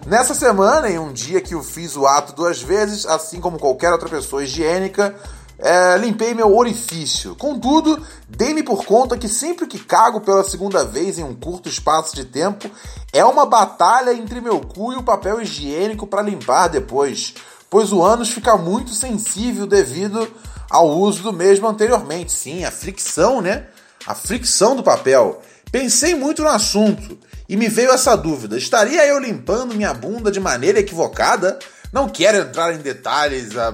Nessa 0.07 0.33
semana, 0.33 0.89
em 0.89 0.97
um 0.97 1.11
dia 1.11 1.41
que 1.41 1.55
eu 1.55 1.61
fiz 1.61 1.97
o 1.97 2.07
ato 2.07 2.33
duas 2.33 2.61
vezes, 2.61 3.05
assim 3.05 3.41
como 3.41 3.59
qualquer 3.59 3.91
outra 3.91 4.07
pessoa 4.07 4.45
higiênica, 4.45 5.13
é, 5.61 5.97
limpei 5.97 6.33
meu 6.33 6.55
orifício. 6.55 7.35
Contudo, 7.35 8.05
dei-me 8.27 8.63
por 8.63 8.83
conta 8.85 9.17
que 9.17 9.29
sempre 9.29 9.67
que 9.67 9.79
cago 9.79 10.19
pela 10.21 10.43
segunda 10.43 10.83
vez 10.83 11.17
em 11.17 11.23
um 11.23 11.35
curto 11.35 11.69
espaço 11.69 12.15
de 12.15 12.25
tempo, 12.25 12.69
é 13.13 13.23
uma 13.23 13.45
batalha 13.45 14.13
entre 14.13 14.41
meu 14.41 14.59
cu 14.59 14.91
e 14.91 14.97
o 14.97 15.03
papel 15.03 15.41
higiênico 15.41 16.05
para 16.07 16.21
limpar 16.21 16.67
depois 16.67 17.33
pois 17.71 17.93
o 17.93 18.03
ânus 18.03 18.29
fica 18.29 18.57
muito 18.57 18.93
sensível 18.93 19.65
devido 19.65 20.29
ao 20.69 20.89
uso 20.89 21.23
do 21.23 21.33
mesmo 21.33 21.67
anteriormente. 21.67 22.33
Sim, 22.33 22.65
a 22.65 22.69
fricção, 22.69 23.41
né? 23.41 23.67
A 24.05 24.13
fricção 24.13 24.75
do 24.75 24.83
papel. 24.83 25.41
Pensei 25.71 26.13
muito 26.13 26.41
no 26.41 26.49
assunto 26.49 27.17
e 27.47 27.55
me 27.55 27.69
veio 27.69 27.91
essa 27.91 28.15
dúvida: 28.17 28.57
estaria 28.57 29.07
eu 29.07 29.17
limpando 29.17 29.73
minha 29.73 29.93
bunda 29.93 30.29
de 30.29 30.39
maneira 30.39 30.81
equivocada? 30.81 31.57
Não 31.93 32.09
quero 32.09 32.37
entrar 32.39 32.73
em 32.73 32.79
detalhes 32.79 33.57
a, 33.57 33.73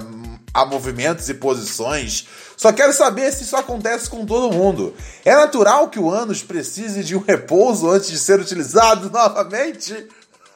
a 0.57 0.65
movimentos 0.65 1.29
e 1.29 1.35
posições, 1.35 2.27
só 2.57 2.73
quero 2.73 2.91
saber 2.91 3.31
se 3.31 3.43
isso 3.43 3.55
acontece 3.55 4.09
com 4.09 4.25
todo 4.25 4.51
mundo. 4.51 4.95
É 5.23 5.35
natural 5.35 5.89
que 5.89 5.99
o 5.99 6.09
ânus 6.09 6.41
precise 6.41 7.03
de 7.03 7.15
um 7.15 7.19
repouso 7.19 7.87
antes 7.87 8.09
de 8.09 8.17
ser 8.17 8.39
utilizado 8.39 9.07
novamente? 9.13 10.07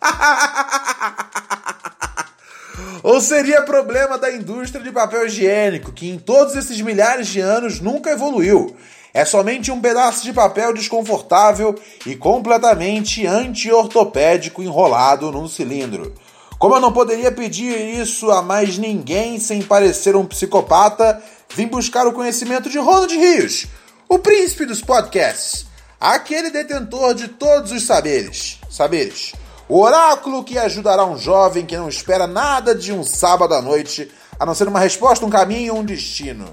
Ou 3.04 3.22
seria 3.22 3.62
problema 3.62 4.18
da 4.18 4.32
indústria 4.32 4.84
de 4.84 4.92
papel 4.92 5.28
higiênico, 5.28 5.92
que 5.92 6.10
em 6.10 6.18
todos 6.18 6.56
esses 6.56 6.82
milhares 6.82 7.28
de 7.28 7.40
anos 7.40 7.80
nunca 7.80 8.10
evoluiu? 8.10 8.76
É 9.14 9.24
somente 9.24 9.72
um 9.72 9.80
pedaço 9.80 10.24
de 10.24 10.34
papel 10.34 10.74
desconfortável 10.74 11.76
e 12.08 12.16
completamente 12.16 13.28
anti-ortopédico 13.28 14.64
enrolado 14.64 15.32
num 15.32 15.48
cilindro. 15.48 16.16
Como 16.62 16.76
eu 16.76 16.80
não 16.80 16.93
poderia 16.93 17.32
pedir 17.32 17.76
isso 18.00 18.30
a 18.30 18.43
mais 18.43 18.78
ninguém 18.78 19.39
sem 19.39 19.63
parecer 19.63 20.15
um 20.15 20.28
psicopata, 20.28 21.19
vim 21.56 21.65
buscar 21.65 22.06
o 22.06 22.13
conhecimento 22.13 22.69
de 22.69 22.78
Ronald 22.78 23.12
Rios, 23.17 23.65
o 24.08 24.19
príncipe 24.19 24.67
dos 24.67 24.80
podcasts, 24.80 25.65
aquele 26.00 26.52
detentor 26.52 27.15
de 27.15 27.30
todos 27.30 27.71
os 27.71 27.84
saberes. 27.84 28.60
Saberes. 28.69 29.34
O 29.67 29.82
oráculo 29.82 30.43
que 30.43 30.60
ajudará 30.60 31.04
um 31.04 31.17
jovem 31.17 31.65
que 31.65 31.76
não 31.76 31.89
espera 31.89 32.28
nada 32.28 32.76
de 32.76 32.93
um 32.93 33.04
sábado 33.04 33.56
à 33.56 33.62
noite, 33.62 34.12
a 34.39 34.45
não 34.45 34.54
ser 34.54 34.67
uma 34.67 34.80
resposta, 34.80 35.26
um 35.26 35.32
caminho, 35.32 35.74
um 35.74 35.84
destino. 35.84 36.45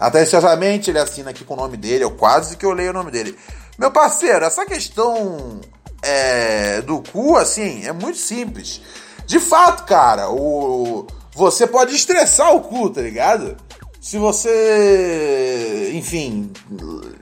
Atenciosamente, 0.00 0.90
ele 0.90 0.98
assina 0.98 1.28
aqui 1.28 1.44
com 1.44 1.52
o 1.52 1.58
nome 1.58 1.76
dele, 1.76 2.04
eu 2.04 2.12
quase 2.12 2.56
que 2.56 2.64
eu 2.64 2.72
leio 2.72 2.88
o 2.88 2.94
nome 2.94 3.10
dele. 3.10 3.36
Meu 3.76 3.90
parceiro, 3.90 4.46
essa 4.46 4.64
questão 4.64 5.60
é, 6.00 6.80
do 6.80 7.02
cu, 7.12 7.36
assim, 7.36 7.86
é 7.86 7.92
muito 7.92 8.16
simples. 8.16 8.80
De 9.26 9.40
fato, 9.40 9.84
cara, 9.84 10.30
o, 10.30 11.06
você 11.34 11.66
pode 11.66 11.94
estressar 11.94 12.54
o 12.54 12.60
cu, 12.60 12.88
tá 12.90 13.00
ligado? 13.00 13.56
Se 14.00 14.18
você, 14.18 15.90
enfim, 15.94 16.52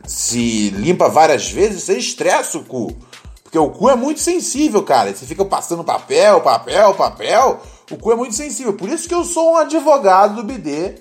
se 0.06 0.68
limpa 0.70 1.08
várias 1.08 1.50
vezes, 1.50 1.82
você 1.82 1.96
estressa 1.96 2.58
o 2.58 2.64
cu. 2.64 2.94
Porque 3.42 3.58
o 3.58 3.70
cu 3.70 3.88
é 3.88 3.96
muito 3.96 4.20
sensível, 4.20 4.82
cara. 4.82 5.14
Você 5.14 5.24
fica 5.24 5.44
passando 5.44 5.82
papel, 5.82 6.40
papel, 6.42 6.92
papel. 6.94 7.60
O 7.90 7.96
cu 7.96 8.12
é 8.12 8.16
muito 8.16 8.34
sensível. 8.34 8.74
Por 8.74 8.88
isso 8.88 9.08
que 9.08 9.14
eu 9.14 9.24
sou 9.24 9.52
um 9.52 9.56
advogado 9.56 10.36
do 10.36 10.42
BD. 10.42 10.96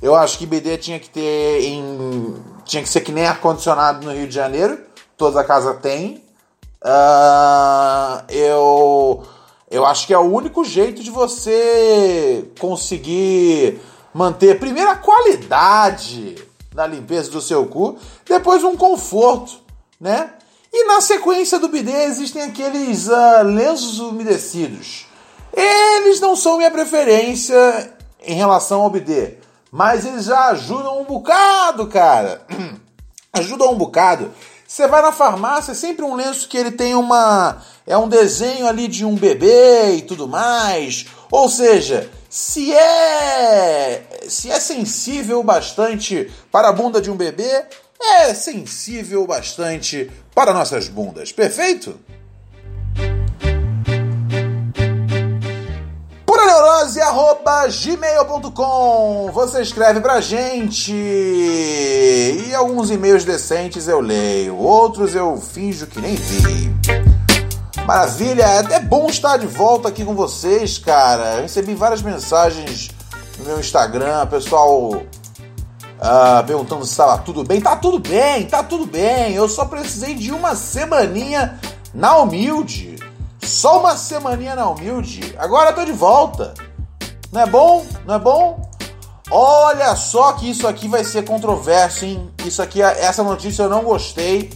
Eu 0.00 0.14
acho 0.14 0.38
que 0.38 0.46
BD 0.46 0.78
tinha 0.78 0.98
que 0.98 1.10
ter 1.10 1.64
em. 1.64 2.34
Tinha 2.64 2.82
que 2.82 2.88
ser 2.88 3.02
que 3.02 3.12
nem 3.12 3.26
ar-condicionado 3.26 4.06
no 4.06 4.12
Rio 4.12 4.26
de 4.26 4.34
Janeiro. 4.34 4.80
Toda 5.16 5.44
casa 5.44 5.74
tem. 5.74 6.22
Uh, 6.82 8.24
eu. 8.28 9.22
Eu 9.70 9.84
acho 9.84 10.06
que 10.06 10.14
é 10.14 10.18
o 10.18 10.32
único 10.32 10.64
jeito 10.64 11.02
de 11.02 11.10
você 11.10 12.44
conseguir 12.58 13.80
manter, 14.14 14.58
primeiro, 14.58 14.90
a 14.90 14.96
qualidade 14.96 16.36
da 16.74 16.86
limpeza 16.86 17.30
do 17.30 17.40
seu 17.40 17.66
cu, 17.66 17.98
depois 18.24 18.64
um 18.64 18.76
conforto, 18.76 19.60
né? 20.00 20.30
E 20.72 20.84
na 20.84 21.00
sequência 21.00 21.58
do 21.58 21.68
bidê 21.68 22.04
existem 22.04 22.42
aqueles 22.42 23.08
uh, 23.08 23.42
lenços 23.44 23.98
umedecidos. 24.00 25.06
Eles 25.52 26.20
não 26.20 26.36
são 26.36 26.58
minha 26.58 26.70
preferência 26.70 27.94
em 28.22 28.34
relação 28.34 28.82
ao 28.82 28.90
bidê, 28.90 29.38
mas 29.70 30.04
eles 30.04 30.26
já 30.26 30.48
ajudam 30.48 31.00
um 31.00 31.04
bocado, 31.04 31.86
cara. 31.88 32.46
ajudam 33.32 33.72
um 33.72 33.76
bocado. 33.76 34.30
Você 34.68 34.86
vai 34.86 35.00
na 35.00 35.10
farmácia, 35.10 35.72
é 35.72 35.74
sempre 35.74 36.04
um 36.04 36.14
lenço 36.14 36.46
que 36.46 36.58
ele 36.58 36.70
tem 36.70 36.94
uma. 36.94 37.56
É 37.86 37.96
um 37.96 38.06
desenho 38.06 38.68
ali 38.68 38.86
de 38.86 39.02
um 39.02 39.14
bebê 39.14 39.94
e 39.96 40.02
tudo 40.02 40.28
mais. 40.28 41.06
Ou 41.30 41.48
seja, 41.48 42.10
se 42.28 42.74
é. 42.74 44.02
Se 44.28 44.50
é 44.50 44.60
sensível 44.60 45.42
bastante 45.42 46.30
para 46.52 46.68
a 46.68 46.72
bunda 46.72 47.00
de 47.00 47.10
um 47.10 47.16
bebê, 47.16 47.64
é 47.98 48.34
sensível 48.34 49.26
bastante 49.26 50.10
para 50.34 50.52
nossas 50.52 50.86
bundas, 50.86 51.32
perfeito? 51.32 51.98
gmail.com 57.70 59.30
Você 59.32 59.62
escreve 59.62 60.00
pra 60.00 60.20
gente 60.20 60.92
e 60.92 62.54
alguns 62.54 62.90
e-mails 62.90 63.24
decentes 63.24 63.88
eu 63.88 64.00
leio, 64.00 64.56
outros 64.56 65.14
eu 65.14 65.36
finjo 65.36 65.86
que 65.86 66.00
nem 66.00 66.14
vi. 66.14 66.74
Maravilha, 67.86 68.44
é 68.44 68.80
bom 68.80 69.06
estar 69.08 69.36
de 69.38 69.46
volta 69.46 69.88
aqui 69.88 70.04
com 70.04 70.14
vocês, 70.14 70.76
cara. 70.78 71.36
Eu 71.36 71.42
recebi 71.42 71.74
várias 71.74 72.02
mensagens 72.02 72.90
no 73.38 73.44
meu 73.44 73.60
Instagram, 73.60 74.26
pessoal 74.26 75.02
ah, 76.00 76.44
perguntando 76.46 76.84
se 76.84 76.92
estava 76.92 77.18
tudo 77.18 77.42
bem. 77.42 77.60
Tá 77.60 77.76
tudo 77.76 77.98
bem, 77.98 78.46
tá 78.46 78.62
tudo 78.62 78.86
bem. 78.86 79.34
Eu 79.34 79.48
só 79.48 79.64
precisei 79.64 80.14
de 80.14 80.32
uma 80.32 80.54
semaninha 80.54 81.58
na 81.92 82.16
humilde. 82.18 82.96
Só 83.42 83.80
uma 83.80 83.96
semaninha 83.96 84.54
na 84.54 84.68
humilde. 84.68 85.34
Agora 85.38 85.70
eu 85.70 85.74
tô 85.74 85.84
de 85.84 85.92
volta. 85.92 86.54
Não 87.32 87.42
é 87.42 87.46
bom? 87.46 87.86
Não 88.06 88.14
é 88.14 88.18
bom? 88.18 88.70
Olha 89.30 89.94
só 89.94 90.32
que 90.32 90.50
isso 90.50 90.66
aqui 90.66 90.88
vai 90.88 91.04
ser 91.04 91.24
controverso, 91.24 92.04
hein? 92.04 92.30
Isso 92.46 92.62
aqui, 92.62 92.80
essa 92.80 93.22
notícia 93.22 93.64
eu 93.64 93.68
não 93.68 93.82
gostei. 93.82 94.50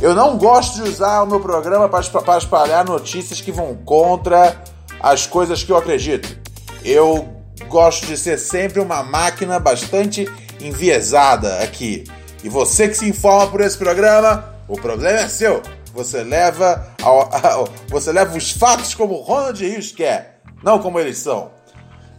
Eu 0.00 0.14
não 0.14 0.36
gosto 0.36 0.82
de 0.82 0.90
usar 0.90 1.22
o 1.22 1.26
meu 1.26 1.40
programa 1.40 1.88
para 1.88 2.38
espalhar 2.38 2.84
notícias 2.84 3.40
que 3.40 3.52
vão 3.52 3.74
contra 3.84 4.56
as 5.00 5.26
coisas 5.26 5.62
que 5.62 5.70
eu 5.70 5.76
acredito. 5.76 6.38
Eu 6.84 7.28
gosto 7.68 8.06
de 8.06 8.16
ser 8.16 8.38
sempre 8.38 8.80
uma 8.80 9.02
máquina 9.02 9.58
bastante 9.58 10.30
enviesada 10.60 11.58
aqui. 11.58 12.04
E 12.44 12.48
você 12.48 12.88
que 12.88 12.94
se 12.94 13.08
informa 13.08 13.48
por 13.48 13.60
esse 13.60 13.76
programa, 13.76 14.54
o 14.68 14.76
problema 14.76 15.20
é 15.20 15.28
seu. 15.28 15.62
Você 15.94 16.22
leva, 16.22 16.94
ao, 17.02 17.30
ao, 17.44 17.68
você 17.88 18.12
leva 18.12 18.36
os 18.36 18.50
fatos 18.50 18.94
como 18.94 19.14
Ronald 19.14 19.58
Rios 19.66 19.92
quer, 19.92 20.40
não 20.62 20.78
como 20.78 21.00
eles 21.00 21.18
são. 21.18 21.55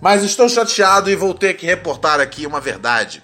Mas 0.01 0.23
estou 0.23 0.47
chateado 0.47 1.09
e 1.09 1.15
vou 1.15 1.33
ter 1.33 1.55
que 1.55 1.65
reportar 1.65 2.19
aqui 2.19 2.45
uma 2.45 2.61
verdade. 2.61 3.23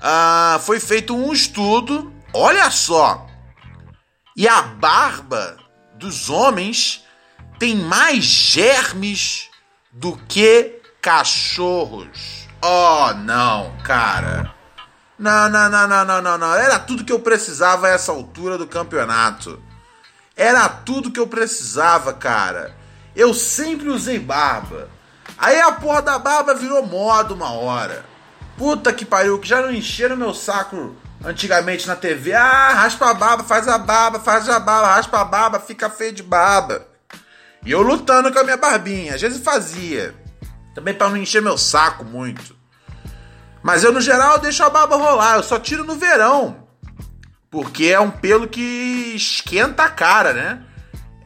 Ah, 0.00 0.60
foi 0.64 0.78
feito 0.78 1.16
um 1.16 1.32
estudo, 1.32 2.12
olha 2.34 2.70
só, 2.70 3.26
e 4.36 4.46
a 4.46 4.60
barba 4.60 5.56
dos 5.94 6.28
homens 6.28 7.02
tem 7.58 7.74
mais 7.74 8.22
germes 8.22 9.48
do 9.90 10.14
que 10.28 10.82
cachorros. 11.00 12.46
Oh, 12.60 13.14
não, 13.14 13.74
cara. 13.82 14.54
Não, 15.18 15.48
não, 15.48 15.70
não, 15.70 15.88
não, 15.88 16.04
não, 16.04 16.22
não, 16.22 16.38
não. 16.38 16.54
Era 16.54 16.78
tudo 16.78 17.04
que 17.04 17.12
eu 17.12 17.20
precisava 17.20 17.86
a 17.86 17.90
essa 17.90 18.12
altura 18.12 18.58
do 18.58 18.66
campeonato. 18.66 19.62
Era 20.36 20.68
tudo 20.68 21.10
que 21.10 21.18
eu 21.18 21.26
precisava, 21.26 22.12
cara. 22.12 22.76
Eu 23.14 23.32
sempre 23.32 23.88
usei 23.88 24.18
barba. 24.18 24.90
Aí 25.38 25.60
a 25.60 25.72
porra 25.72 26.02
da 26.02 26.18
barba 26.18 26.54
virou 26.54 26.86
moda 26.86 27.34
uma 27.34 27.50
hora. 27.52 28.04
Puta 28.56 28.92
que 28.92 29.04
pariu, 29.04 29.38
que 29.38 29.48
já 29.48 29.60
não 29.60 29.70
encheram 29.70 30.16
meu 30.16 30.32
saco 30.32 30.96
antigamente 31.24 31.86
na 31.86 31.94
TV. 31.94 32.32
Ah, 32.32 32.72
raspa 32.72 33.10
a 33.10 33.14
barba, 33.14 33.44
faz 33.44 33.68
a 33.68 33.76
barba, 33.76 34.18
faz 34.18 34.48
a 34.48 34.58
barba, 34.58 34.94
raspa 34.94 35.20
a 35.20 35.24
barba, 35.24 35.60
fica 35.60 35.90
feio 35.90 36.12
de 36.12 36.22
barba. 36.22 36.86
E 37.64 37.70
eu 37.70 37.82
lutando 37.82 38.32
com 38.32 38.38
a 38.38 38.44
minha 38.44 38.56
barbinha. 38.56 39.14
Às 39.14 39.20
vezes 39.20 39.42
fazia. 39.42 40.14
Também 40.74 40.94
para 40.94 41.08
não 41.08 41.16
encher 41.16 41.42
meu 41.42 41.58
saco 41.58 42.04
muito. 42.04 42.56
Mas 43.62 43.82
eu, 43.82 43.92
no 43.92 44.00
geral, 44.00 44.38
deixo 44.38 44.62
a 44.62 44.70
barba 44.70 44.96
rolar. 44.96 45.36
Eu 45.36 45.42
só 45.42 45.58
tiro 45.58 45.84
no 45.84 45.96
verão. 45.96 46.64
Porque 47.50 47.86
é 47.86 47.98
um 47.98 48.10
pelo 48.10 48.46
que 48.46 49.14
esquenta 49.16 49.84
a 49.84 49.90
cara, 49.90 50.32
né? 50.32 50.62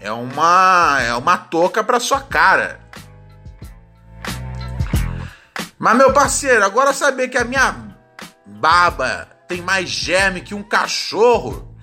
É 0.00 0.10
uma 0.10 0.98
é 1.00 1.14
uma 1.14 1.36
touca 1.36 1.84
para 1.84 2.00
sua 2.00 2.20
cara. 2.20 2.80
Mas 5.80 5.96
meu 5.96 6.12
parceiro, 6.12 6.62
agora 6.62 6.92
saber 6.92 7.28
que 7.28 7.38
a 7.38 7.44
minha 7.44 7.74
baba 8.44 9.26
tem 9.48 9.62
mais 9.62 9.88
germe 9.88 10.42
que 10.42 10.54
um 10.54 10.62
cachorro 10.62 11.74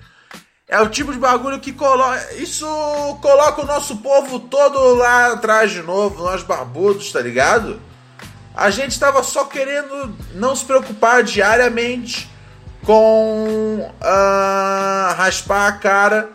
é 0.68 0.80
o 0.80 0.88
tipo 0.88 1.12
de 1.12 1.18
bagulho 1.18 1.58
que 1.58 1.72
coloca. 1.72 2.34
Isso 2.34 2.64
coloca 3.20 3.60
o 3.60 3.66
nosso 3.66 3.96
povo 3.96 4.38
todo 4.38 4.94
lá 4.94 5.32
atrás 5.32 5.72
de 5.72 5.82
novo, 5.82 6.22
nós 6.22 6.44
barbudos, 6.44 7.10
tá 7.10 7.20
ligado? 7.20 7.80
A 8.54 8.70
gente 8.70 8.96
tava 9.00 9.20
só 9.24 9.46
querendo 9.46 10.16
não 10.32 10.54
se 10.54 10.64
preocupar 10.64 11.24
diariamente 11.24 12.30
com 12.84 13.90
uh, 14.00 15.14
raspar 15.16 15.66
a 15.66 15.72
cara 15.72 16.30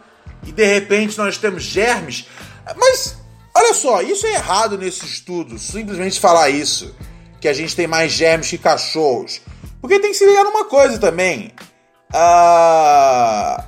e 0.45 0.52
de 0.52 0.65
repente 0.65 1.17
nós 1.17 1.38
temos 1.38 1.63
germes. 1.63 2.28
Mas 2.76 3.17
olha 3.56 3.73
só, 3.73 4.02
isso 4.02 4.28
é 4.28 4.34
errado 4.34 4.78
nesse 4.78 5.06
estudo, 5.06 5.58
simplesmente 5.58 6.19
falar 6.19 6.49
isso, 6.49 6.93
que 7.43 7.47
a 7.49 7.53
gente 7.53 7.75
tem 7.75 7.88
mais 7.88 8.10
germes 8.10 8.49
que 8.49 8.58
cachorros. 8.58 9.41
Porque 9.82 9.99
tem 9.99 10.12
que 10.12 10.17
se 10.17 10.25
ligar 10.25 10.45
numa 10.45 10.63
coisa 10.63 10.97
também. 10.97 11.53
Uh, 12.10 13.62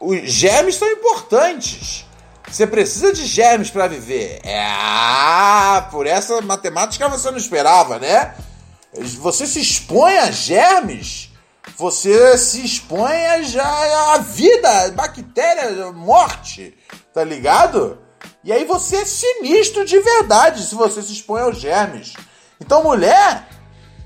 os 0.00 0.22
germes 0.22 0.76
são 0.76 0.88
importantes. 0.90 2.06
Você 2.50 2.66
precisa 2.66 3.12
de 3.12 3.26
germes 3.26 3.68
para 3.68 3.88
viver. 3.88 4.40
É, 4.42 4.66
ah, 4.66 5.86
por 5.90 6.06
essa 6.06 6.40
matemática 6.40 7.06
você 7.06 7.30
não 7.30 7.36
esperava, 7.36 7.98
né? 7.98 8.36
Você 9.20 9.46
se 9.46 9.60
expõe 9.60 10.16
a 10.16 10.30
germes, 10.30 11.30
você 11.76 12.38
se 12.38 12.64
expõe 12.64 13.26
a, 13.26 13.42
já 13.42 14.14
a 14.14 14.18
vida, 14.18 14.92
bactéria, 14.92 15.92
morte, 15.92 16.74
tá 17.12 17.22
ligado? 17.22 17.98
E 18.42 18.50
aí 18.50 18.64
você 18.64 18.96
é 18.96 19.04
sinistro 19.04 19.84
de 19.84 19.98
verdade 19.98 20.64
se 20.64 20.74
você 20.74 21.02
se 21.02 21.12
expõe 21.12 21.42
aos 21.42 21.58
germes. 21.58 22.14
Então, 22.64 22.82
mulher, 22.82 23.46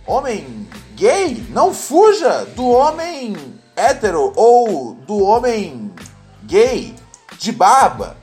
homem 0.05 0.69
gay, 0.97 1.47
não 1.51 1.73
fuja 1.73 2.45
do 2.57 2.67
homem 2.67 3.37
hétero 3.77 4.33
ou 4.35 4.95
do 4.95 5.23
homem 5.23 5.95
gay 6.43 6.93
de 7.39 7.53
barba, 7.53 8.17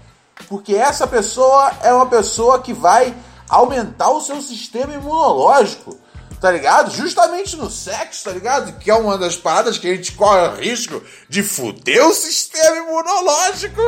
porque 0.50 0.76
essa 0.76 1.08
pessoa 1.08 1.72
é 1.82 1.94
uma 1.94 2.08
pessoa 2.08 2.62
que 2.62 2.74
vai 2.74 3.16
aumentar 3.48 4.10
o 4.10 4.20
seu 4.20 4.42
sistema 4.42 4.94
imunológico, 4.94 5.98
tá 6.42 6.52
ligado? 6.52 6.92
Justamente 6.92 7.56
no 7.56 7.70
sexo, 7.70 8.26
tá 8.26 8.32
ligado? 8.32 8.78
Que 8.78 8.92
é 8.92 8.94
uma 8.94 9.18
das 9.18 9.38
paradas 9.38 9.78
que 9.78 9.90
a 9.90 9.96
gente 9.96 10.12
corre 10.12 10.70
risco 10.70 11.02
de 11.30 11.44
fuder 11.44 12.06
o 12.06 12.14
sistema 12.14 12.76
imunológico. 12.76 13.82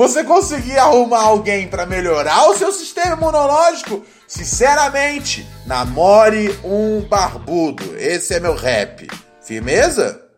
Você 0.00 0.24
conseguir 0.24 0.78
arrumar 0.78 1.24
alguém 1.24 1.68
para 1.68 1.84
melhorar 1.84 2.48
o 2.48 2.56
seu 2.56 2.72
sistema 2.72 3.16
imunológico? 3.16 4.02
Sinceramente, 4.26 5.46
namore 5.66 6.58
um 6.64 7.02
barbudo. 7.02 7.84
Esse 7.98 8.32
é 8.32 8.40
meu 8.40 8.54
rap. 8.54 9.06
Firmeza? 9.42 10.29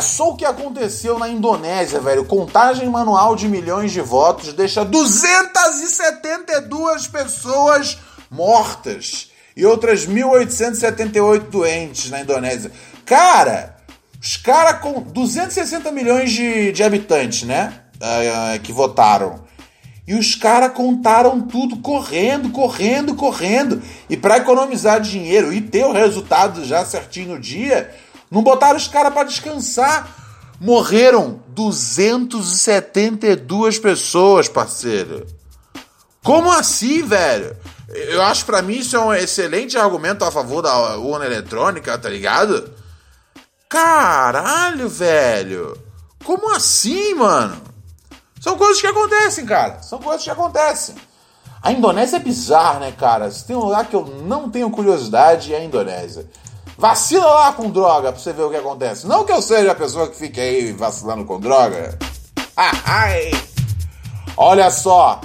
Só 0.00 0.30
o 0.30 0.36
que 0.36 0.44
aconteceu 0.44 1.18
na 1.18 1.28
Indonésia, 1.28 2.00
velho. 2.00 2.24
Contagem 2.24 2.88
manual 2.88 3.36
de 3.36 3.48
milhões 3.48 3.92
de 3.92 4.00
votos 4.00 4.52
deixa 4.52 4.84
272 4.84 7.06
pessoas 7.06 7.98
mortas 8.30 9.30
e 9.56 9.64
outras 9.64 10.06
1.878 10.06 11.50
doentes 11.50 12.10
na 12.10 12.20
Indonésia. 12.20 12.70
Cara, 13.04 13.76
os 14.20 14.36
caras 14.36 14.80
com 14.80 15.00
260 15.00 15.92
milhões 15.92 16.32
de, 16.32 16.72
de 16.72 16.82
habitantes, 16.82 17.44
né? 17.44 17.72
Uh, 17.96 18.60
que 18.60 18.72
votaram. 18.72 19.46
E 20.06 20.14
os 20.14 20.36
caras 20.36 20.72
contaram 20.72 21.40
tudo 21.40 21.78
correndo, 21.78 22.50
correndo, 22.50 23.16
correndo. 23.16 23.82
E 24.08 24.16
para 24.16 24.36
economizar 24.36 25.00
dinheiro 25.00 25.52
e 25.52 25.60
ter 25.60 25.84
o 25.84 25.92
resultado 25.92 26.64
já 26.64 26.84
certinho 26.84 27.34
no 27.34 27.40
dia, 27.40 27.92
não 28.30 28.42
botaram 28.42 28.76
os 28.76 28.88
caras 28.88 29.12
para 29.12 29.24
descansar. 29.24 30.24
Morreram 30.60 31.40
272 31.48 33.78
pessoas, 33.78 34.48
parceiro. 34.48 35.26
Como 36.22 36.50
assim, 36.50 37.02
velho? 37.02 37.56
Eu 37.88 38.20
acho 38.22 38.44
para 38.44 38.62
mim 38.62 38.78
isso 38.78 38.96
é 38.96 39.00
um 39.00 39.14
excelente 39.14 39.78
argumento 39.78 40.24
a 40.24 40.32
favor 40.32 40.62
da 40.62 40.96
urna 40.96 41.26
eletrônica, 41.26 41.96
tá 41.96 42.08
ligado? 42.08 42.74
Caralho, 43.68 44.88
velho. 44.88 45.78
Como 46.24 46.52
assim, 46.54 47.14
mano? 47.14 47.60
São 48.40 48.56
coisas 48.56 48.80
que 48.80 48.86
acontecem, 48.86 49.46
cara. 49.46 49.82
São 49.82 49.98
coisas 49.98 50.24
que 50.24 50.30
acontecem. 50.30 50.94
A 51.62 51.72
Indonésia 51.72 52.16
é 52.16 52.20
bizarra, 52.20 52.80
né, 52.80 52.92
cara? 52.92 53.30
Se 53.30 53.44
tem 53.44 53.56
um 53.56 53.64
lugar 53.64 53.86
que 53.86 53.96
eu 53.96 54.04
não 54.24 54.50
tenho 54.50 54.70
curiosidade, 54.70 55.52
é 55.52 55.58
a 55.58 55.64
Indonésia. 55.64 56.28
Vacila 56.78 57.26
lá 57.26 57.52
com 57.52 57.70
droga 57.70 58.12
pra 58.12 58.20
você 58.20 58.32
ver 58.32 58.42
o 58.42 58.50
que 58.50 58.56
acontece. 58.56 59.06
Não 59.06 59.24
que 59.24 59.32
eu 59.32 59.40
seja 59.40 59.72
a 59.72 59.74
pessoa 59.74 60.08
que 60.08 60.16
fique 60.16 60.40
aí 60.40 60.72
vacilando 60.72 61.24
com 61.24 61.40
droga. 61.40 61.98
Ah, 62.56 62.72
ai. 62.84 63.30
Olha 64.36 64.70
só, 64.70 65.20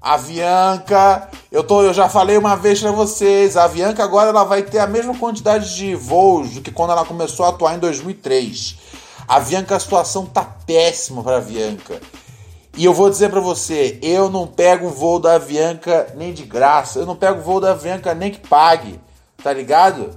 a 0.00 0.14
Avianca, 0.14 1.28
eu, 1.52 1.62
tô, 1.62 1.82
eu 1.82 1.92
já 1.92 2.08
falei 2.08 2.38
uma 2.38 2.56
vez 2.56 2.80
para 2.80 2.90
vocês, 2.90 3.56
a 3.56 3.64
Avianca 3.64 4.02
agora 4.02 4.30
ela 4.30 4.44
vai 4.44 4.62
ter 4.62 4.78
a 4.78 4.86
mesma 4.86 5.14
quantidade 5.18 5.74
de 5.74 5.94
voos 5.94 6.50
do 6.54 6.62
que 6.62 6.70
quando 6.70 6.92
ela 6.92 7.04
começou 7.04 7.44
a 7.44 7.50
atuar 7.50 7.74
em 7.74 7.78
2003. 7.78 8.76
A 9.28 9.36
Avianca, 9.36 9.76
a 9.76 9.80
situação 9.80 10.24
tá 10.24 10.44
péssima 10.66 11.22
para 11.22 11.34
a 11.34 11.38
Avianca. 11.38 12.00
E 12.76 12.84
eu 12.84 12.94
vou 12.94 13.10
dizer 13.10 13.30
para 13.30 13.40
você, 13.40 13.98
eu 14.02 14.30
não 14.30 14.46
pego 14.46 14.86
o 14.86 14.90
voo 14.90 15.18
da 15.18 15.34
Avianca 15.34 16.12
nem 16.14 16.32
de 16.32 16.44
graça, 16.44 16.98
eu 16.98 17.06
não 17.06 17.16
pego 17.16 17.40
o 17.40 17.42
voo 17.42 17.60
da 17.60 17.72
Avianca 17.72 18.14
nem 18.14 18.30
que 18.30 18.46
pague, 18.46 19.00
tá 19.42 19.52
ligado? 19.52 20.10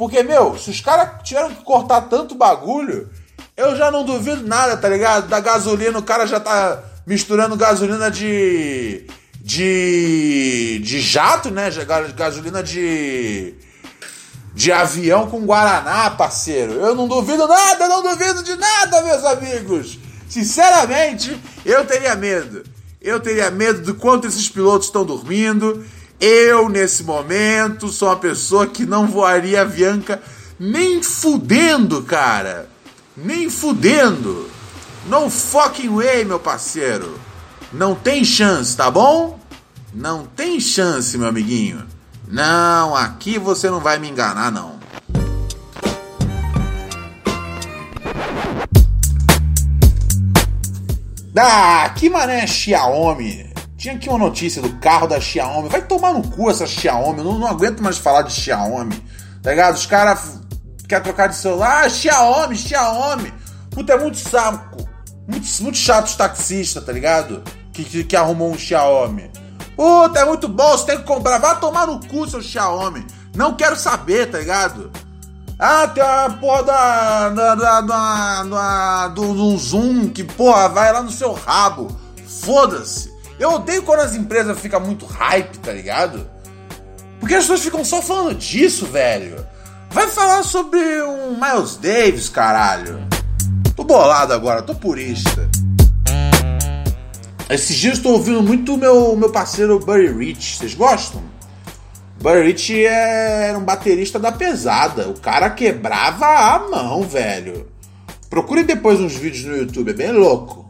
Porque, 0.00 0.22
meu, 0.22 0.56
se 0.56 0.70
os 0.70 0.80
caras 0.80 1.22
tiveram 1.22 1.50
que 1.50 1.62
cortar 1.62 2.00
tanto 2.08 2.34
bagulho, 2.34 3.10
eu 3.54 3.76
já 3.76 3.90
não 3.90 4.02
duvido 4.02 4.48
nada, 4.48 4.74
tá 4.74 4.88
ligado? 4.88 5.28
Da 5.28 5.40
gasolina, 5.40 5.98
o 5.98 6.02
cara 6.02 6.26
já 6.26 6.40
tá 6.40 6.82
misturando 7.06 7.54
gasolina 7.54 8.10
de. 8.10 9.04
de. 9.42 10.80
de 10.82 11.00
jato, 11.02 11.50
né? 11.50 11.68
Gasolina 12.16 12.62
de. 12.62 13.52
de 14.54 14.72
avião 14.72 15.28
com 15.28 15.44
Guaraná, 15.44 16.08
parceiro. 16.12 16.72
Eu 16.72 16.94
não 16.94 17.06
duvido 17.06 17.46
nada, 17.46 17.86
não 17.86 18.02
duvido 18.02 18.42
de 18.42 18.56
nada, 18.56 19.02
meus 19.02 19.22
amigos. 19.22 19.98
Sinceramente, 20.30 21.38
eu 21.62 21.84
teria 21.84 22.14
medo. 22.14 22.64
Eu 23.02 23.20
teria 23.20 23.50
medo 23.50 23.82
do 23.82 23.94
quanto 23.94 24.26
esses 24.26 24.48
pilotos 24.48 24.86
estão 24.86 25.04
dormindo. 25.04 25.84
Eu, 26.20 26.68
nesse 26.68 27.02
momento, 27.02 27.88
sou 27.88 28.08
uma 28.08 28.16
pessoa 28.16 28.66
que 28.66 28.84
não 28.84 29.06
voaria 29.06 29.62
Avianca 29.62 30.20
nem 30.58 31.02
fudendo, 31.02 32.02
cara. 32.02 32.68
Nem 33.16 33.48
fudendo. 33.48 34.50
No 35.06 35.30
fucking 35.30 35.88
way, 35.88 36.24
meu 36.26 36.38
parceiro. 36.38 37.18
Não 37.72 37.94
tem 37.94 38.22
chance, 38.22 38.76
tá 38.76 38.90
bom? 38.90 39.40
Não 39.94 40.26
tem 40.26 40.60
chance, 40.60 41.16
meu 41.16 41.28
amiguinho. 41.28 41.86
Não, 42.28 42.94
aqui 42.94 43.38
você 43.38 43.70
não 43.70 43.80
vai 43.80 43.98
me 43.98 44.10
enganar, 44.10 44.52
não. 44.52 44.78
Ah, 51.42 51.90
que 51.96 52.10
mané 52.10 52.46
Xiaomi. 52.46 53.50
Tinha 53.80 53.94
aqui 53.94 54.10
uma 54.10 54.18
notícia 54.18 54.60
do 54.60 54.74
carro 54.74 55.06
da 55.06 55.18
Xiaomi. 55.18 55.70
Vai 55.70 55.80
tomar 55.80 56.12
no 56.12 56.22
cu 56.22 56.50
essa 56.50 56.66
Xiaomi. 56.66 57.20
Eu 57.20 57.24
não, 57.24 57.38
não 57.38 57.46
aguento 57.46 57.82
mais 57.82 57.96
falar 57.96 58.20
de 58.20 58.32
Xiaomi. 58.34 59.02
Tá 59.42 59.48
ligado? 59.48 59.74
Os 59.74 59.86
caras 59.86 60.38
querem 60.86 61.02
trocar 61.02 61.28
de 61.28 61.36
celular. 61.36 61.84
Ah, 61.84 61.88
Xiaomi, 61.88 62.56
Xiaomi. 62.56 63.32
Puta, 63.70 63.94
é 63.94 63.98
muito 63.98 64.18
saco. 64.18 64.86
Muito, 65.26 65.62
muito 65.62 65.78
chato 65.78 66.08
os 66.08 66.14
taxistas, 66.14 66.84
tá 66.84 66.92
ligado? 66.92 67.42
Que, 67.72 67.82
que, 67.82 68.04
que, 68.04 68.14
arrumou 68.14 68.50
um 68.50 68.58
Xiaomi. 68.58 69.30
Puta, 69.74 70.18
é 70.18 70.24
muito 70.26 70.46
bom. 70.46 70.72
Você 70.72 70.84
tem 70.84 70.98
que 70.98 71.04
comprar. 71.04 71.38
Vai 71.38 71.58
tomar 71.58 71.86
no 71.86 72.06
cu 72.06 72.28
seu 72.28 72.42
Xiaomi. 72.42 73.06
Não 73.34 73.54
quero 73.54 73.76
saber, 73.76 74.30
tá 74.30 74.40
ligado? 74.40 74.90
Ah, 75.58 75.88
tem 75.88 76.02
a 76.02 76.28
porra 76.38 76.64
da, 76.64 77.28
da, 77.30 77.54
da, 77.54 77.80
da, 77.80 78.42
da 78.42 79.08
do, 79.08 79.32
do 79.32 79.56
Zoom 79.56 80.10
que, 80.10 80.22
porra, 80.22 80.68
vai 80.68 80.92
lá 80.92 81.02
no 81.02 81.10
seu 81.10 81.32
rabo. 81.32 81.88
Foda-se. 82.26 83.09
Eu 83.40 83.54
odeio 83.54 83.82
quando 83.82 84.00
as 84.00 84.14
empresas 84.14 84.60
ficam 84.60 84.78
muito 84.80 85.06
hype, 85.06 85.56
tá 85.60 85.72
ligado? 85.72 86.28
Porque 87.18 87.34
as 87.34 87.44
pessoas 87.44 87.62
ficam 87.62 87.82
só 87.82 88.02
falando 88.02 88.34
disso, 88.36 88.84
velho. 88.84 89.46
Vai 89.88 90.08
falar 90.08 90.42
sobre 90.42 90.78
um 91.02 91.40
Miles 91.40 91.76
Davis, 91.76 92.28
caralho. 92.28 93.00
bolado 93.74 94.34
agora, 94.34 94.60
tô 94.60 94.74
purista. 94.74 95.48
Esses 97.48 97.74
dias 97.74 97.96
estou 97.96 98.12
ouvindo 98.12 98.42
muito 98.42 98.74
o 98.74 98.76
meu, 98.76 99.16
meu 99.16 99.30
parceiro 99.30 99.80
Buddy 99.80 100.08
Rich. 100.08 100.58
Vocês 100.58 100.74
gostam? 100.74 101.22
Buddy 102.20 102.42
Rich 102.42 102.84
era 102.84 103.58
um 103.58 103.64
baterista 103.64 104.18
da 104.18 104.30
pesada. 104.30 105.08
O 105.08 105.18
cara 105.18 105.48
quebrava 105.48 106.26
a 106.26 106.58
mão, 106.68 107.04
velho. 107.04 107.66
Procure 108.28 108.64
depois 108.64 109.00
uns 109.00 109.16
vídeos 109.16 109.46
no 109.46 109.56
YouTube, 109.56 109.92
é 109.92 109.94
bem 109.94 110.12
louco. 110.12 110.69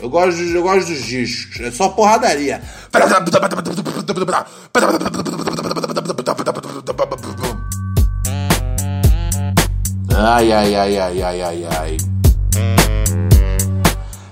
Eu 0.00 0.10
gosto, 0.10 0.40
eu 0.40 0.62
gosto 0.62 0.88
dos 0.88 1.02
discos, 1.02 1.60
é 1.60 1.70
só 1.70 1.88
porradaria. 1.88 2.62
Ai, 10.18 10.52
ai, 10.52 10.74
ai, 10.74 10.98
ai, 10.98 11.22
ai, 11.22 11.42
ai, 11.42 11.68
ai. 11.78 11.96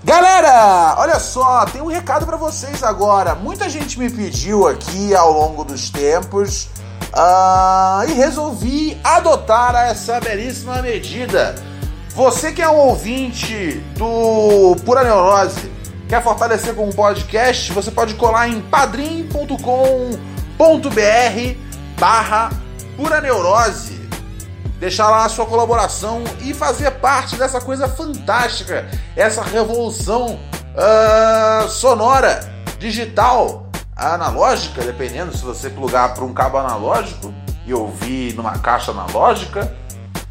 Galera, 0.02 0.96
olha 0.98 1.18
só, 1.18 1.64
tem 1.64 1.80
um 1.80 1.86
recado 1.86 2.26
para 2.26 2.36
vocês 2.36 2.82
agora. 2.82 3.34
Muita 3.34 3.68
gente 3.70 3.98
me 3.98 4.10
pediu 4.10 4.68
aqui 4.68 5.14
ao 5.14 5.32
longo 5.32 5.64
dos 5.64 5.88
tempos 5.88 6.68
uh, 7.14 8.08
e 8.08 8.12
resolvi 8.12 8.98
adotar 9.02 9.74
essa 9.76 10.20
belíssima 10.20 10.82
medida. 10.82 11.54
Você 12.14 12.52
que 12.52 12.62
é 12.62 12.68
um 12.68 12.76
ouvinte 12.76 13.82
do 13.96 14.76
Pura 14.84 15.02
Neurose, 15.02 15.70
quer 16.08 16.22
fortalecer 16.22 16.72
com 16.74 16.88
um 16.88 16.92
podcast, 16.92 17.72
você 17.72 17.90
pode 17.90 18.14
colar 18.14 18.48
em 18.48 18.60
padrim.com.br 18.60 19.58
barra 21.98 22.50
Pura 22.96 23.20
Neurose 23.20 23.94
deixar 24.78 25.08
lá 25.08 25.24
a 25.24 25.28
sua 25.28 25.46
colaboração 25.46 26.22
e 26.42 26.52
fazer 26.54 26.90
parte 26.92 27.36
dessa 27.36 27.60
coisa 27.60 27.88
fantástica, 27.88 28.86
essa 29.16 29.42
revolução 29.42 30.38
uh, 30.74 31.68
sonora, 31.68 32.40
digital, 32.78 33.70
analógica, 33.96 34.82
dependendo 34.82 35.36
se 35.36 35.42
você 35.42 35.70
plugar 35.70 36.14
para 36.14 36.22
um 36.22 36.32
cabo 36.32 36.58
analógico 36.58 37.32
e 37.66 37.72
ouvir 37.72 38.34
numa 38.34 38.58
caixa 38.58 38.90
analógica. 38.90 39.74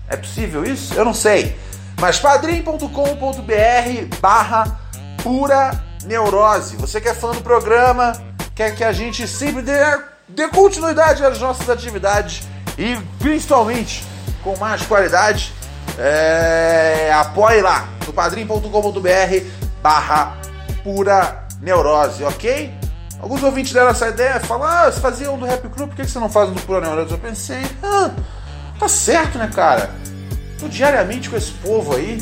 É 0.08 0.16
possível 0.16 0.64
isso? 0.64 0.94
Eu 0.94 1.04
não 1.04 1.14
sei. 1.14 1.58
Mas 2.04 2.20
padrim.com.br 2.20 4.18
barra 4.20 4.78
pura 5.24 5.72
neurose. 6.04 6.76
Você 6.76 7.00
que 7.00 7.08
é 7.08 7.14
fã 7.14 7.32
do 7.32 7.40
programa, 7.40 8.12
quer 8.54 8.76
que 8.76 8.84
a 8.84 8.92
gente 8.92 9.26
sempre 9.26 9.62
dê, 9.62 9.80
dê 10.28 10.50
continuidade 10.50 11.24
às 11.24 11.40
nossas 11.40 11.70
atividades 11.70 12.46
e 12.78 12.98
principalmente 13.20 14.04
com 14.44 14.54
mais 14.58 14.82
qualidade, 14.82 15.54
é, 15.98 17.10
apoie 17.16 17.62
lá 17.62 17.88
no 18.06 18.12
padrim.com.br 18.12 19.46
barra 19.82 20.36
pura 20.84 21.48
neurose, 21.62 22.22
ok? 22.26 22.70
Alguns 23.22 23.42
ouvintes 23.44 23.72
deram 23.72 23.92
essa 23.92 24.10
ideia, 24.10 24.42
falam, 24.42 24.68
ah, 24.68 24.92
você 24.92 25.00
fazia 25.00 25.32
um 25.32 25.38
do 25.38 25.46
Rap 25.46 25.70
Crew, 25.70 25.88
por 25.88 25.96
que 25.96 26.06
você 26.06 26.20
não 26.20 26.28
faz 26.28 26.50
um 26.50 26.54
do 26.54 26.62
Pura 26.64 26.82
Neurose? 26.82 27.14
Eu 27.14 27.18
pensei, 27.18 27.64
ah, 27.82 28.12
tá 28.78 28.90
certo, 28.90 29.38
né, 29.38 29.50
cara? 29.56 29.90
Tô 30.64 30.70
diariamente 30.70 31.30
com 31.30 31.36
esse 31.36 31.52
povo 31.52 31.94
aí. 31.94 32.18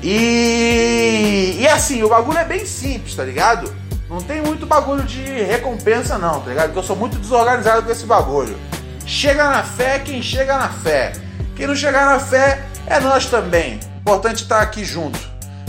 E, 0.00 1.56
e 1.58 1.66
assim, 1.66 2.00
o 2.04 2.08
bagulho 2.08 2.38
é 2.38 2.44
bem 2.44 2.64
simples, 2.64 3.16
tá 3.16 3.24
ligado? 3.24 3.74
Não 4.08 4.20
tem 4.20 4.40
muito 4.40 4.66
bagulho 4.66 5.02
de 5.02 5.24
recompensa, 5.42 6.16
não, 6.16 6.40
tá 6.40 6.50
ligado? 6.50 6.66
Porque 6.66 6.78
eu 6.78 6.84
sou 6.84 6.94
muito 6.94 7.18
desorganizado 7.18 7.82
com 7.82 7.90
esse 7.90 8.06
bagulho. 8.06 8.56
Chega 9.04 9.50
na 9.50 9.64
fé 9.64 9.98
quem 9.98 10.22
chega 10.22 10.56
na 10.56 10.68
fé. 10.68 11.12
Quem 11.56 11.66
não 11.66 11.74
chegar 11.74 12.06
na 12.06 12.20
fé 12.20 12.62
é 12.86 13.00
nós 13.00 13.26
também. 13.26 13.80
Importante 14.00 14.44
estar 14.44 14.60
aqui 14.60 14.84
junto. 14.84 15.18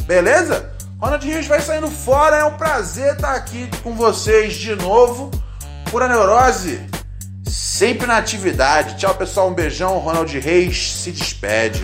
Beleza? 0.06 0.72
Ronald 1.02 1.26
Rios 1.26 1.48
vai 1.48 1.62
saindo 1.62 1.90
fora. 1.90 2.38
É 2.38 2.44
um 2.46 2.54
prazer 2.54 3.16
estar 3.16 3.34
aqui 3.34 3.68
com 3.82 3.96
vocês 3.96 4.54
de 4.54 4.76
novo. 4.76 5.32
Pura 5.90 6.08
Neurose, 6.08 6.80
sempre 7.46 8.08
na 8.08 8.18
atividade. 8.18 8.98
Tchau, 8.98 9.16
pessoal. 9.16 9.50
Um 9.50 9.54
beijão. 9.54 9.98
Ronald 10.00 10.38
Reis 10.40 10.92
se 10.94 11.12
despede. 11.12 11.84